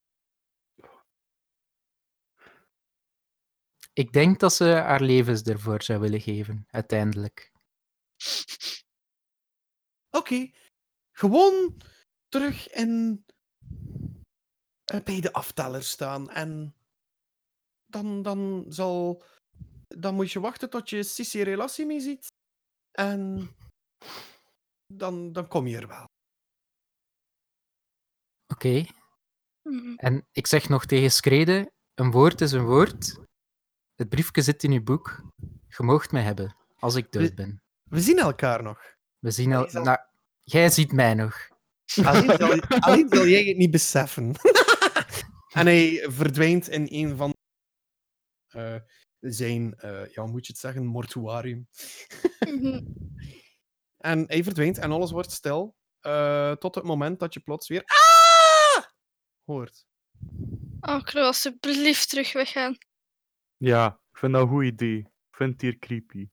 [3.94, 7.52] Ik denk dat ze haar levens ervoor zou willen geven, uiteindelijk.
[10.10, 10.52] Oké,
[11.12, 11.82] gewoon
[12.28, 13.26] terug in,
[14.84, 16.30] eh, bij de afteller staan.
[16.30, 16.76] En
[17.86, 19.24] dan, dan zal.
[19.98, 22.28] Dan moet je wachten tot je Sissi relatie mee ziet.
[22.92, 23.50] En
[24.94, 26.06] dan, dan kom je er wel.
[28.54, 28.86] Oké,
[29.70, 29.94] Mhm.
[29.96, 33.20] en ik zeg nog tegen Screde, een woord is een woord.
[33.96, 35.22] Het briefje zit in uw boek.
[35.68, 37.62] Je moogt mij hebben, als ik dood ben.
[37.90, 38.96] We zien elkaar nog.
[39.20, 39.62] We zien al...
[39.62, 39.98] Hij zal- Nou,
[40.44, 41.48] jij ziet mij nog.
[42.04, 44.36] Alleen zal, alleen zal jij het niet beseffen.
[45.60, 47.34] en hij verdwijnt in een van
[48.54, 48.76] eh,
[49.32, 51.68] zijn, eh, ja, hoe moet je het zeggen, mortuarium.
[52.48, 52.82] Mhm.
[53.98, 55.76] En hij verdwijnt en alles wordt stil.
[56.00, 57.84] eh, tot het moment dat je plots weer.
[57.86, 58.84] Ah!
[59.44, 59.86] hoort.
[60.82, 62.78] Oh, ik wil alsjeblieft terug weggaan.
[63.58, 64.98] Ja, ik vind dat een goed idee.
[65.00, 66.30] Ik vind het hier creepy.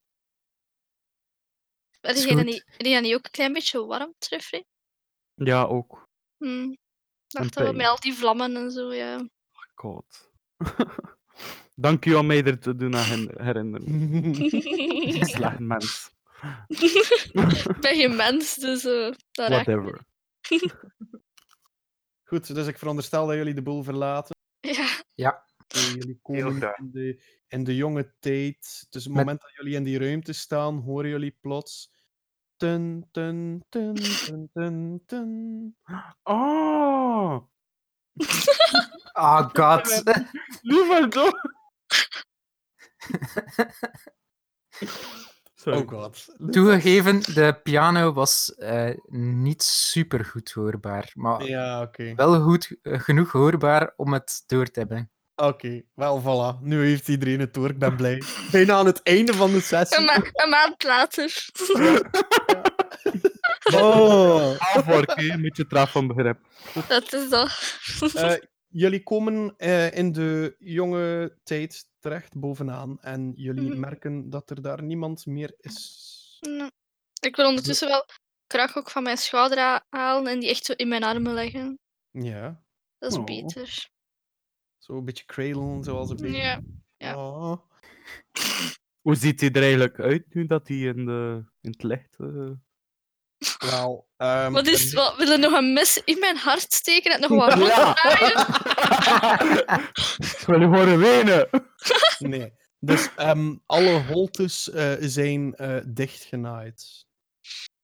[2.01, 4.65] Ben Is jij dan niet, ben jij niet ook een klein beetje warm, Treffrey?
[5.35, 6.09] Ja, ook.
[6.37, 6.71] Hm.
[6.71, 6.79] Ik
[7.27, 9.29] dacht dat we met al die vlammen en zo, ja.
[9.75, 10.31] God.
[11.75, 14.35] Dank u om mij er te doen aan herinneren.
[15.29, 16.11] Slecht mens.
[16.69, 19.49] ik ben geen mens, dus dat me.
[19.49, 20.01] Whatever.
[22.25, 24.37] Goed, dus ik veronderstel dat jullie de boel verlaten.
[25.15, 28.87] Ja, Eh, jullie Heel komen in de, in de jonge tijd.
[28.91, 31.91] Dus op het Met- moment dat jullie in die ruimte staan, horen jullie plots.
[32.57, 35.77] Tun, tun, tun, tun, tun, tun.
[36.23, 37.51] Oh!
[39.13, 40.03] Oh god.
[40.63, 41.41] Lieve toch?
[45.55, 45.79] Sorry.
[45.79, 46.27] Oh god.
[46.51, 52.15] Toegegeven, de piano was eh, niet super goed hoorbaar, maar Ja, oké.
[52.15, 55.11] wel goed eh, genoeg hoorbaar om het door te hebben.
[55.35, 56.61] Oké, wel voilà.
[56.61, 57.69] Nu heeft iedereen het door.
[57.71, 58.23] Ik ben blij.
[58.51, 59.99] Bijna aan het einde van de sessie.
[59.99, 61.47] een, ma- een maand later.
[61.53, 62.11] Afwork,
[63.63, 66.39] hè, een beetje traf van begrip.
[66.89, 67.79] dat is dat.
[68.15, 68.35] Eh,
[68.69, 73.81] jullie komen eh, in de jonge tijd terecht bovenaan en jullie Mhm.
[73.81, 76.11] merken dat er daar niemand meer is.
[77.21, 78.05] Ik wil ondertussen wel
[78.47, 81.79] krak ook van mijn schouder ha- halen en die echt zo in mijn armen leggen.
[82.11, 82.63] Ja,
[82.99, 83.25] Dat is Oh.
[83.25, 83.89] beter.
[84.79, 86.37] zo een beetje cradlen, zoals een beetje.
[86.37, 86.61] Ja.
[86.97, 87.17] ja.
[87.17, 87.57] Oh.
[89.01, 92.17] Hoe ziet hij er eigenlijk uit nu dat hij in, de, in het licht...
[92.19, 92.51] eh,
[93.59, 97.13] Wel, ehm, Wat is, er- wat, wil je nog een mes in mijn hart steken
[97.13, 97.93] en nog wat Ja.
[97.95, 98.39] draaien?
[100.19, 101.49] Ik wil je horen wenen!
[102.19, 102.53] Nee.
[102.79, 107.07] Dus ehm, alle holtes eh, zijn eh, dichtgenaaid.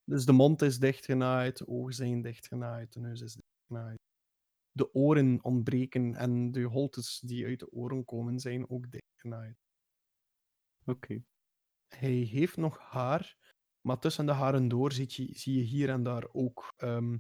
[0.05, 3.99] Dus de mond is dichtgenaaid, de ogen zijn dichtgenaaid, de neus is dichtgenaaid.
[4.73, 9.57] De oren ontbreken en de holtes die uit de oren komen zijn ook dichtgenaaid.
[10.87, 11.23] Oké.
[11.89, 13.37] Hij heeft nog haar,
[13.89, 17.19] maar tussen de haren door zie je, zie je hier en daar ook ehm,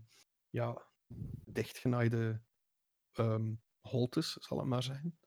[0.51, 0.87] ja,
[1.45, 2.43] dichtgenaaide
[3.13, 5.19] ehm, holtes, zal ik maar zeggen.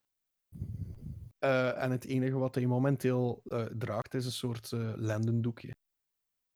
[1.39, 5.71] Eh, en het enige wat hij momenteel eh, draagt is een soort eh lendendoekje.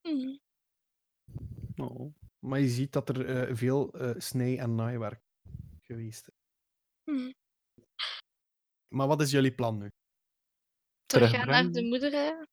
[0.02, 0.38] Hm.
[1.82, 2.16] Oh.
[2.40, 5.22] Maar je ziet dat er eh, veel eh, snij- en naaiwerk
[5.82, 6.36] geweest is.
[7.04, 7.32] Hm.
[8.96, 9.90] Maar wat is jullie plan nu?
[11.06, 12.48] Teruggaan naar de moeder,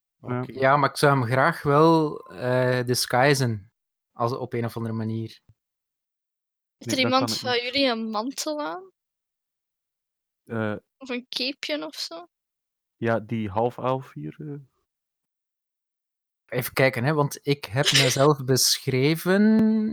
[0.47, 0.77] Ja.
[0.77, 3.73] Maar ik zou hem graag wel eh disguisen.
[4.12, 5.41] Als, op een of andere manier.
[6.77, 8.91] Heeft Nee, er iemand van jullie een mantel aan?
[10.45, 12.27] Eh, Of een capeje of zo?
[12.97, 14.37] ja, die half elf hier.
[14.39, 14.55] eh.
[16.47, 19.93] Even kijken, hè, want ik heb mezelf beschreven.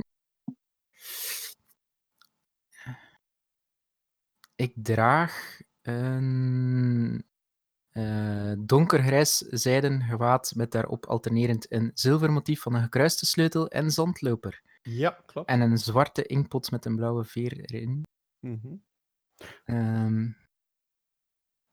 [4.55, 7.28] Ik draag een
[7.99, 14.61] eh, donkergrijs zijden gewaad met daarop alternerend een zilvermotief van een gekruiste sleutel en zandloper.
[14.81, 15.49] Ja, klopt.
[15.49, 18.03] En een zwarte inkpot met een blauwe veer erin.
[18.39, 18.75] Mhm.
[19.65, 20.27] Ehm,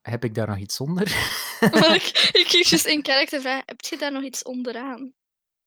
[0.01, 1.05] heb ik daar nog iets onder?
[1.59, 5.13] Maar ik, ik kreeg juist in karakter vragen, heb je daar nog iets onderaan?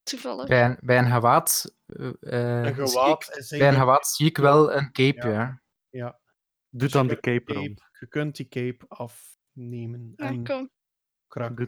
[0.02, 0.46] Toevallig.
[0.46, 1.74] bij, een, bij een gewaad.
[1.86, 2.90] eh, eh, Een zie ik-
[3.24, 5.32] gewaad bij een gewaad zie ik wel een cape, Ja.
[5.32, 5.62] ja.
[5.88, 6.20] Ja.
[6.68, 7.82] Doe Dus dan de cape rond.
[8.00, 9.38] Je kunt die cape afnemen
[10.16, 10.42] Ja, en
[11.28, 11.58] krak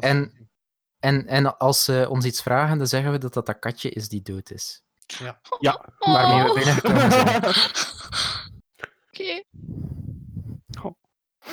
[0.00, 0.50] En-.
[0.98, 4.08] En, en als ze ons iets vragen, dan zeggen we dat dat, dat katje is
[4.08, 4.82] die dood is.
[5.18, 5.40] Ja.
[5.98, 6.54] Waarmee we Oh.
[6.54, 7.44] binnengekomen zijn.
[9.08, 9.42] Oké,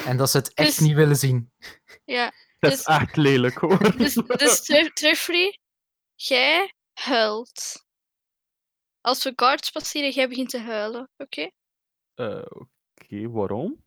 [0.05, 1.51] En dat ze het echt Dus- niet willen zien.
[2.05, 2.31] ja.
[2.59, 3.77] Dat is Dus- echt lelijk hoor.
[3.97, 4.65] Dus, dus
[6.15, 7.85] jij huilt.
[9.01, 11.49] Als we guards passeren, jij begint te huilen, oké?
[12.13, 12.45] Eh,
[13.01, 13.83] Oké, waarom?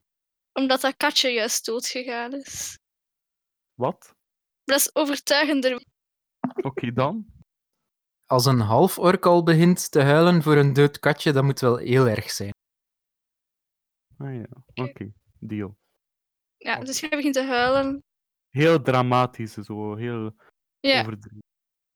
[0.52, 2.78] Omdat dat katje juist doodgegaan is.
[3.74, 4.14] Wat?
[4.64, 5.84] Dat is overtuigender.
[6.62, 7.26] Oké dan.
[8.26, 12.06] Als een half-ork al begint te huilen voor een dood katje, dat moet wel heel
[12.08, 12.50] erg zijn.
[14.18, 14.46] Ah ja,
[14.84, 15.12] oké.
[15.38, 15.76] Deal.
[16.56, 18.04] Ja, dus jij begint te huilen.
[18.50, 19.94] Heel dramatisch, zo.
[19.96, 20.34] Heel
[20.80, 21.42] Ja, overdreven.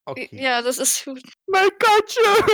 [0.04, 0.26] Oké.
[0.30, 1.36] ja dat is goed.
[1.44, 2.44] Mijn katje!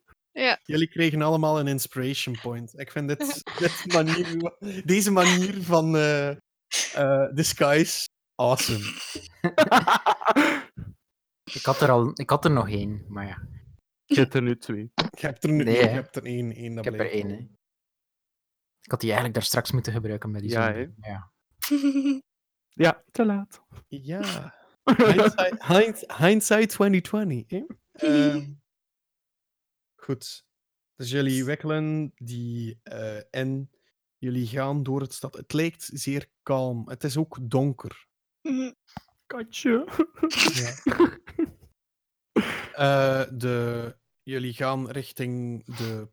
[0.38, 2.78] Ja, Jullie kregen allemaal een inspiration point.
[2.78, 6.30] Ik vind dit, dit manier, deze manier van eh
[6.94, 8.84] eh, disguise awesome.
[11.54, 13.42] Ik had er, al, ik had er nog één, maar ja.
[14.04, 14.90] Je hebt er nu twee.
[14.94, 15.88] Je hebt er nu Nee, je hè.
[15.88, 16.52] hebt er één.
[16.54, 17.28] één dat Ik heb er één.
[17.28, 17.36] Hè.
[18.80, 20.86] Ik had die eigenlijk daar straks moeten gebruiken bij die Ja.
[21.00, 21.32] Ja.
[22.78, 23.62] Ja, te laat.
[23.88, 24.54] Ja.
[24.84, 27.50] Hindsight, hind- hindsight 2020.
[27.50, 27.64] hè?
[27.92, 28.52] Ehm,
[30.06, 30.46] goed.
[30.94, 33.70] Dus jullie wikkelen die eh in
[34.18, 35.34] Jullie gaan door het stad.
[35.34, 36.88] Het lijkt zeer kalm.
[36.88, 38.08] Het is ook donker.
[38.42, 38.72] Mhm.
[39.26, 39.84] Katje.
[42.76, 46.08] Eh, de, jullie gaan richting de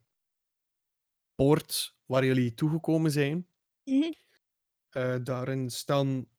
[1.35, 3.47] poort waar jullie toegekomen zijn.
[3.83, 4.11] Mhm.
[4.89, 6.29] Eh, daarin staan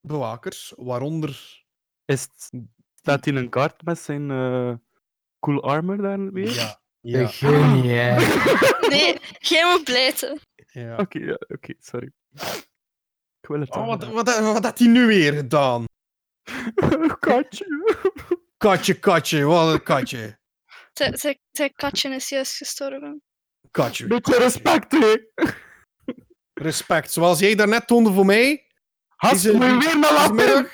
[0.00, 1.64] bewakers, waaronder.
[2.04, 2.50] Is het,
[2.94, 4.74] staat hij in een kaart met zijn eh,
[5.40, 6.54] cool armor daar weer?
[6.54, 7.82] Ja, De ja, genie.
[8.94, 9.88] Nee, geen moet
[10.66, 10.96] ja.
[10.96, 12.12] Oké, ja, oké, sorry.
[13.40, 15.84] Ik wil het Oh, wat, toch wat, wat had hij nu weer gedaan?
[17.20, 17.98] Katje.
[18.56, 20.38] Katje, katje, wat een katje.
[20.92, 23.22] Zijn- katje is juist gestorven.
[23.70, 24.06] Katje.
[24.06, 25.16] Beetje respect, hè.
[26.54, 27.12] Respect.
[27.12, 28.66] Zoals jij daarnet toonde voor mij.
[29.18, 30.68] Deze- me weer naar laten.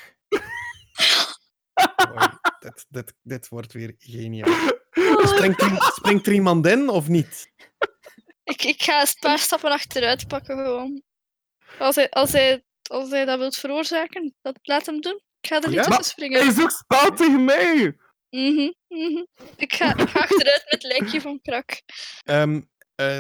[2.67, 4.55] Dit, dit, dit wordt weer geniaal.
[5.35, 7.53] Springt er, springt er iemand in of niet?
[8.45, 11.03] Ik, ik ga een paar stappen achteruit pakken gewoon.
[11.79, 15.21] Als hij, als hij, als hij dat wilt veroorzaken, dat, laat hem doen.
[15.41, 15.83] Ik ga er niet Ja?
[15.83, 16.47] tussen Hij springen.
[16.47, 17.97] is ook spel tegen mij.
[18.31, 19.25] Mhm, mhm.
[19.57, 21.83] Ik, ga, ik ga achteruit met het lijkje van Krak.
[22.23, 22.61] Ehm
[22.95, 23.19] eh,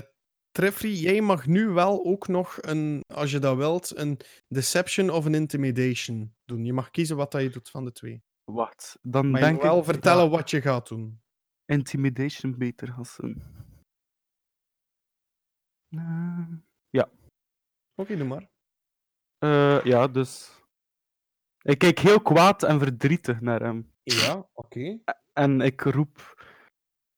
[0.51, 5.24] Treffry, jij mag nu wel ook nog een, als je dat wilt, een deception of
[5.24, 6.64] een intimidation doen.
[6.64, 8.22] Je mag kiezen wat dat je doet van de twee.
[8.53, 11.20] Wacht, dan Maar je denk moet wel ik vertellen wat je gaat doen.
[11.64, 13.42] intimidation beter gaat zijn.
[15.88, 16.49] Eh,
[17.99, 18.51] Oké, doe maar.
[19.38, 20.61] eh, ja, dus...
[21.62, 23.92] Ik kijk heel kwaad en verdrietig naar hem.
[24.03, 24.99] Ja, oké.
[25.32, 26.44] En ik roep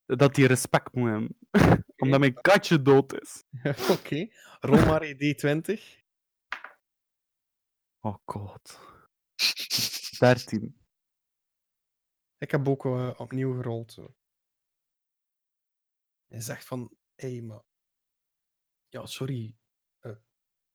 [0.07, 1.39] dat hij respect moet hebben.
[2.03, 3.45] Omdat mijn katje dood is.
[3.99, 4.29] Oké.
[4.61, 6.03] Rol maar je D20.
[8.01, 8.81] Oh god.
[10.18, 10.78] 13.
[12.39, 13.93] Ik heb ook eh, opnieuw gerold.
[13.93, 14.14] Zo.
[16.26, 17.62] Hij zegt van, hé, hey, maar...
[18.89, 19.57] Ja, sorry.
[19.99, 20.12] Eh,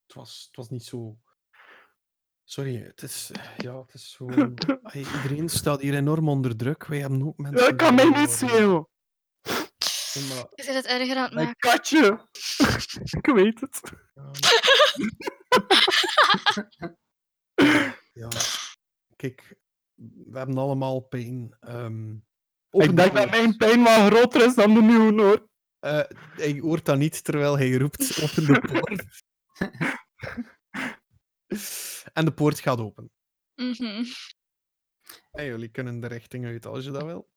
[0.06, 1.18] het, was, het was niet zo...
[2.44, 3.32] Sorry, het is...
[3.58, 4.30] ja, het is zo...
[4.94, 6.86] Iedereen staat hier enorm onder druk.
[6.86, 7.60] Wij hebben ook mensen...
[7.60, 8.42] Dat kan mij niet.
[10.14, 11.70] Nee, maar, Je zit het erger aan het Mijn maken.
[11.70, 12.28] katje.
[13.20, 13.82] ik weet het.
[14.14, 14.32] ja.
[18.22, 18.30] ja.
[19.16, 19.56] Kijk,
[20.26, 21.58] we hebben allemaal pijn.
[21.60, 22.22] Ehm, Ik
[22.70, 25.48] de denk dat mijn pijn wel groter is dan de nieuwe hoor.
[25.80, 26.04] Eh,
[26.36, 29.06] hij hoort dat niet terwijl hij roept open de poort.
[32.14, 33.12] en de poort gaat open.
[33.56, 34.04] Mhm.
[35.32, 37.30] En jullie kunnen de richting uit als je dat wil.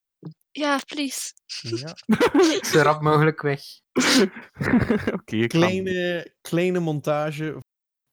[0.51, 1.33] Ja, please.
[1.61, 1.97] Ja.
[2.71, 3.61] Zo rap mogelijk weg.
[5.12, 5.59] Oké, ik ga.
[5.59, 7.62] Kleine, kleine montage,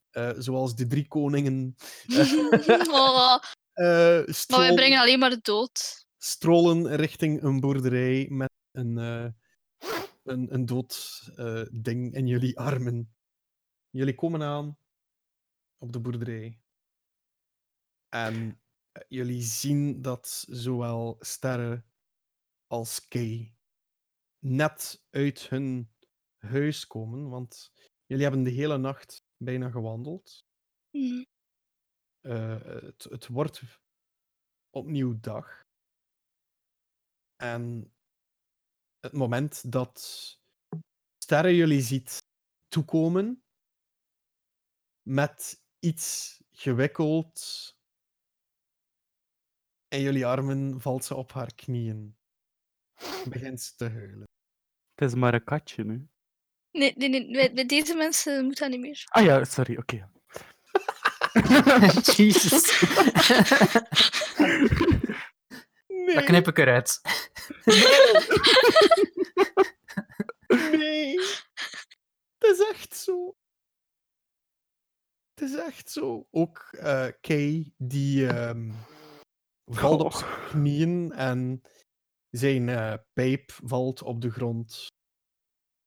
[0.10, 1.76] eh, zoals de drie koningen
[2.92, 3.38] Oh,
[3.74, 6.08] eh maar wij brengen alleen maar de dood.
[6.18, 9.28] strollen richting een boerderij met een, eh,
[10.24, 13.16] een, een dood eh, ding in jullie armen.
[13.90, 14.78] Jullie komen aan
[15.78, 16.60] op de boerderij.
[18.10, 18.62] En
[19.08, 21.84] jullie zien dat zowel Sterre
[22.68, 23.56] als Kay
[24.40, 25.94] net uit hun
[26.38, 27.72] huis komen, want
[28.06, 30.46] jullie hebben de hele nacht bijna gewandeld.
[30.90, 31.24] Mhm.
[32.24, 33.62] Eh, het, het wordt
[34.70, 35.62] opnieuw dag.
[37.36, 37.94] En
[39.00, 40.00] het moment dat
[41.24, 42.18] Sterren jullie ziet
[42.68, 43.44] toekomen
[45.02, 47.72] met iets gewikkeld
[49.88, 52.18] in jullie armen, valt ze op haar knieën.
[53.30, 54.28] Begint ze te huilen.
[54.96, 56.08] Het is maar een katje nu.
[56.72, 57.32] Nee, nee, nee.
[57.32, 59.04] Bij, bij deze mensen moet dat niet meer.
[59.10, 60.12] Ah ja, sorry, oké.
[62.16, 62.82] Jezus.
[65.88, 67.02] Nee, Dat knip ik eruit.
[70.78, 71.20] nee.
[72.38, 73.36] Het is echt zo.
[75.34, 76.28] Het is echt zo.
[76.32, 78.72] Ook eh Kay, die ehm,
[79.66, 80.18] valt op Oh.
[80.18, 81.62] zijn knieën en
[82.30, 84.88] zijn eh, pijp valt op de grond.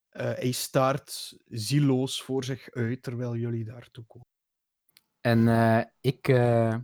[0.09, 4.27] Eh, hij staart zieloos voor zich uit terwijl jullie daartoe komen.
[5.27, 6.75] En eh, ik, eh,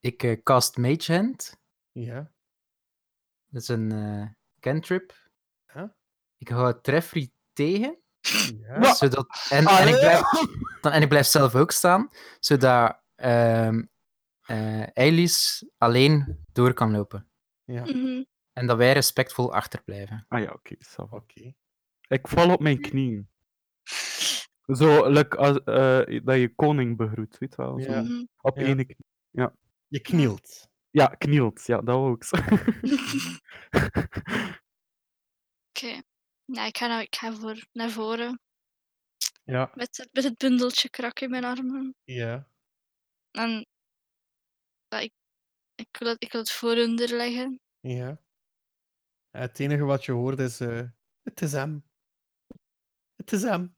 [0.00, 1.60] ik eh, cast Mage Hand.
[1.90, 2.32] Ja.
[3.48, 4.26] Dat is een eh,
[4.60, 5.30] cantrip.
[5.74, 5.96] Ja.
[6.36, 8.02] Ik hou Treffry tegen.
[8.60, 8.94] ja.
[8.94, 10.20] Zodat, en, en, ik blijf,
[10.80, 12.08] dan, en ik blijf zelf ook staan.
[12.40, 13.82] Zodat ehm
[14.42, 17.30] eh, Eilis alleen door kan lopen.
[17.64, 17.82] ja.
[17.84, 18.22] Mhm.
[18.52, 20.24] En dat wij respectvol achterblijven.
[20.28, 20.74] Ah ja, oké.
[20.78, 21.06] va.
[21.10, 21.54] Oké.
[22.08, 23.31] ik val op mijn knieën.
[24.76, 27.80] Zo, like, als, eh, dat je koning begroet, weet je wel.
[27.80, 28.02] Zo, Ja.
[28.02, 28.24] Mhm.
[28.40, 28.62] Op Ja.
[28.66, 29.06] ene knie.
[29.88, 30.68] Je knielt.
[30.90, 31.66] Ja, knielt.
[31.66, 32.58] Ja, dat zeggen.
[35.68, 36.02] Oké.
[36.44, 38.40] Ja, ik ga, naar, ik ga voor, naar voren
[39.44, 41.94] Ja, met, het- met het bundeltje krak in mijn armen.
[42.04, 42.48] ja.
[43.30, 43.66] En
[44.88, 45.12] ja, ik,
[45.74, 47.60] ik, wil het, ik wil het vooronder leggen.
[47.80, 48.22] Ja.
[49.30, 50.88] Het enige wat je hoort is: eh,
[51.22, 51.84] Het is hem.
[53.16, 53.76] Het is hem.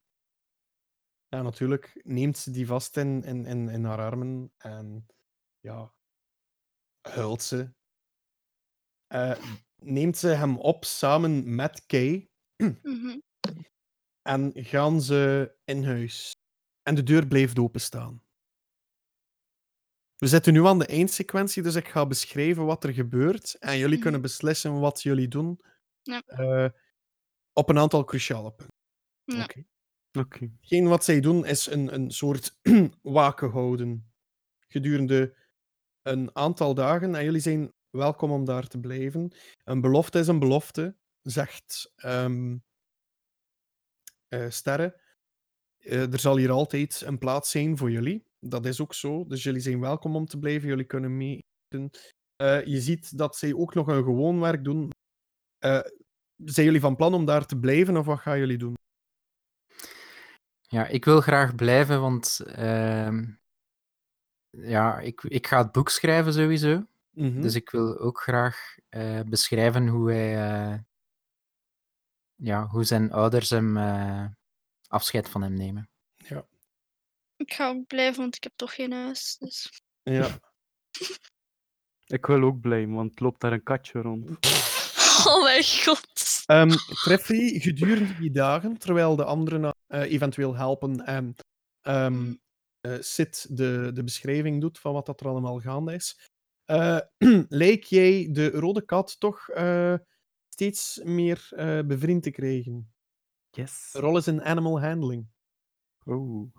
[1.34, 5.06] Ja, natuurlijk neemt ze die vast in, in, in, in haar armen en
[5.60, 5.94] ja,
[7.08, 7.74] huilt ze.
[9.06, 9.42] Eh,
[9.76, 12.30] neemt ze hem op samen met Kay
[12.82, 13.18] Mhm.
[14.22, 16.32] en gaan ze in huis.
[16.82, 18.22] En de deur blijft openstaan.
[20.16, 23.54] We zitten nu aan de eindsequentie, dus ik ga beschrijven wat er gebeurt.
[23.58, 24.02] En jullie Mhm.
[24.02, 25.60] kunnen beslissen wat jullie doen
[26.02, 26.22] Ja.
[26.26, 26.70] eh,
[27.52, 28.74] op een aantal cruciale punten.
[29.24, 29.44] Ja.
[29.44, 29.64] Oké.
[30.18, 30.50] Oké.
[30.60, 32.58] Hetgeen wat zij doen is een, een soort
[33.02, 34.12] waken houden
[34.68, 35.36] gedurende
[36.02, 37.14] een aantal dagen.
[37.14, 39.32] En jullie zijn welkom om daar te blijven.
[39.64, 42.44] Een belofte is een belofte, zegt eh,
[44.48, 45.00] Sterre.
[45.78, 48.24] Eh, er zal hier altijd een plaats zijn voor jullie.
[48.38, 49.26] Dat is ook zo.
[49.26, 50.68] Dus jullie zijn welkom om te blijven.
[50.68, 51.90] Jullie kunnen meeeten.
[52.36, 54.90] Eh, je ziet dat zij ook nog een gewoon werk doen.
[56.44, 58.74] Zijn jullie van plan om daar te blijven of wat gaan jullie doen?
[60.68, 63.24] Ja, ik wil graag blijven, want ehm,
[64.50, 66.86] ja, ik, ik ga het boek schrijven sowieso.
[67.10, 67.40] Mhm.
[67.40, 70.78] Dus ik wil ook graag eh, beschrijven hoe hij, eh,
[72.34, 74.26] ja, hoe zijn ouders hem eh,
[74.88, 75.88] afscheid van hem nemen.
[77.36, 79.36] Ik ga ook blijven, want ik heb toch geen huis.
[79.38, 79.82] Dus.
[80.02, 80.28] Ja.
[82.06, 84.28] Ik wil ook blijven, want loopt daar een katje rond.
[85.26, 86.42] Oh mijn god.
[86.46, 86.70] Ehm
[87.02, 91.34] Treffy, gedurende die dagen, terwijl de anderen eh, eventueel helpen en
[91.80, 96.28] eh, Sid de, de beschrijving doet van wat dat er allemaal gaande is,
[96.64, 97.00] eh,
[97.48, 99.94] lijkt jij de rode kat toch eh,
[100.48, 102.94] steeds meer eh, bevriend te krijgen.
[103.50, 103.90] Yes.
[103.92, 105.26] De rol is in animal handling.
[106.04, 106.52] Oh.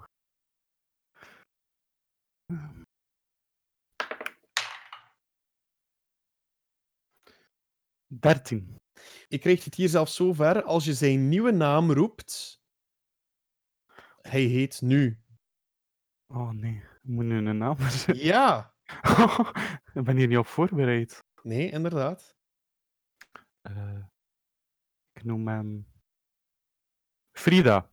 [8.20, 8.76] Dertien.
[9.28, 12.62] Je krijgt het hier zelfs zo ver, als je zijn nieuwe naam roept,
[14.22, 15.20] hij heet nu.
[16.28, 18.24] Oh nee, ik moet nu een naam verzinnen.
[18.26, 18.74] Ja!
[19.94, 21.24] ik ben hier niet op voorbereid.
[21.42, 22.36] Nee, inderdaad.
[23.62, 24.04] Eh,
[25.12, 25.88] ik noem hem.
[27.32, 27.90] Frida.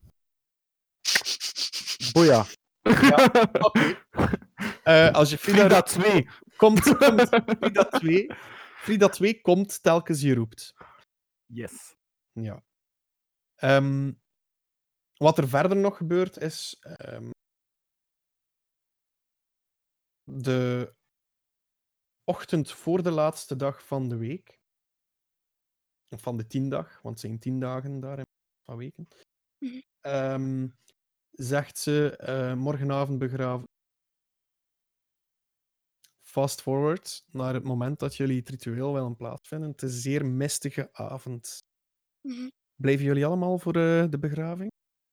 [2.12, 2.44] Boja.
[3.66, 4.00] Oké.
[4.82, 6.28] Eh, als je Frida, Frida roept, 2.
[6.56, 8.26] komt, komt Frida 2.
[8.82, 10.74] Frida 2 komt telkens je roept.
[11.46, 11.96] Yes.
[12.32, 12.62] Ja.
[13.54, 14.12] Ehm,
[15.16, 16.76] wat er verder nog gebeurt is.
[16.80, 17.30] ehm,
[20.24, 20.94] de
[22.24, 24.58] ochtend voor de laatste dag van de week.
[26.08, 28.24] Of van de tiendag, want het zijn tien dagen daar in
[28.64, 29.08] van weken.
[29.58, 29.80] Mhm.
[30.00, 30.68] Ehm,
[31.30, 33.66] zegt ze eh, morgenavond begraven.
[36.32, 39.70] Fast forward naar het moment dat jullie het ritueel willen plaatsvinden.
[39.70, 41.62] Het is een zeer mistige avond.
[42.20, 42.48] Mhm.
[42.74, 44.70] Blijven jullie allemaal voor eh, de begraving?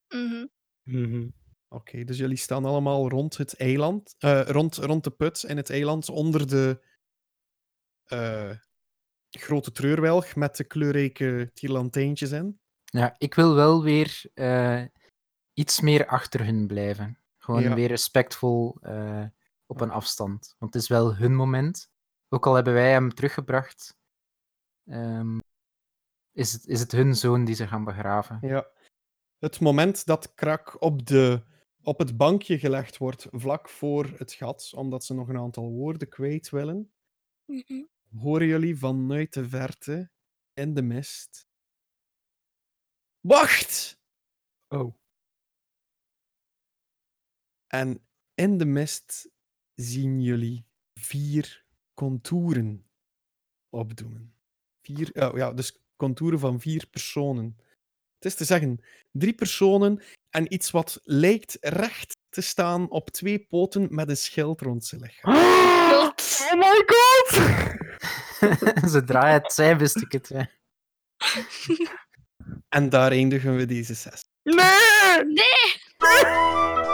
[0.07, 0.45] Mhm.
[0.83, 1.29] Mhm.
[1.67, 5.69] Oké, dus jullie staan allemaal rond het eiland, eh, rond, rond de put in het
[5.69, 6.85] eiland, onder de
[8.03, 8.51] eh,
[9.29, 12.59] grote treurwelg met de kleurrijke tierlantijntjes in.
[12.83, 14.83] Ja, ik wil wel weer eh,
[15.53, 17.19] iets meer achter hun blijven.
[17.37, 17.73] Gewoon Ja.
[17.75, 19.25] weer respectvol eh,
[19.69, 20.55] op een afstand.
[20.57, 21.91] Want het is wel hun moment.
[22.29, 23.97] Ook al hebben wij hem teruggebracht,
[24.85, 25.39] ehm,
[26.31, 28.37] is, het, is het hun zoon die ze gaan begraven.
[28.41, 28.67] Ja.
[29.37, 31.43] Het moment dat Krak op, de,
[31.81, 36.09] op het bankje gelegd wordt, vlak voor het gat, omdat ze nog een aantal woorden
[36.09, 36.93] kwijt willen,
[37.45, 37.83] Mhm.
[38.17, 40.11] horen jullie vanuit de verte,
[40.53, 41.47] in de mist.
[43.19, 43.99] Wacht!
[44.67, 44.95] Oh.
[47.67, 49.29] En in de mist
[49.81, 52.85] zien jullie vier contouren
[53.69, 54.33] opdoemen.
[54.81, 57.57] Vier, oh ja, dus contouren van vier personen.
[58.15, 63.39] Het is te zeggen, drie personen en iets wat lijkt recht te staan op twee
[63.39, 65.35] poten met een schild rond zijn lichaam.
[66.51, 67.29] Oh my god!
[68.91, 70.29] Zodra het zei, wist ik het.
[70.29, 70.43] hè.
[72.69, 74.29] En daar eindigen we deze sessie.
[74.43, 75.25] Nee!
[75.25, 76.87] Nee!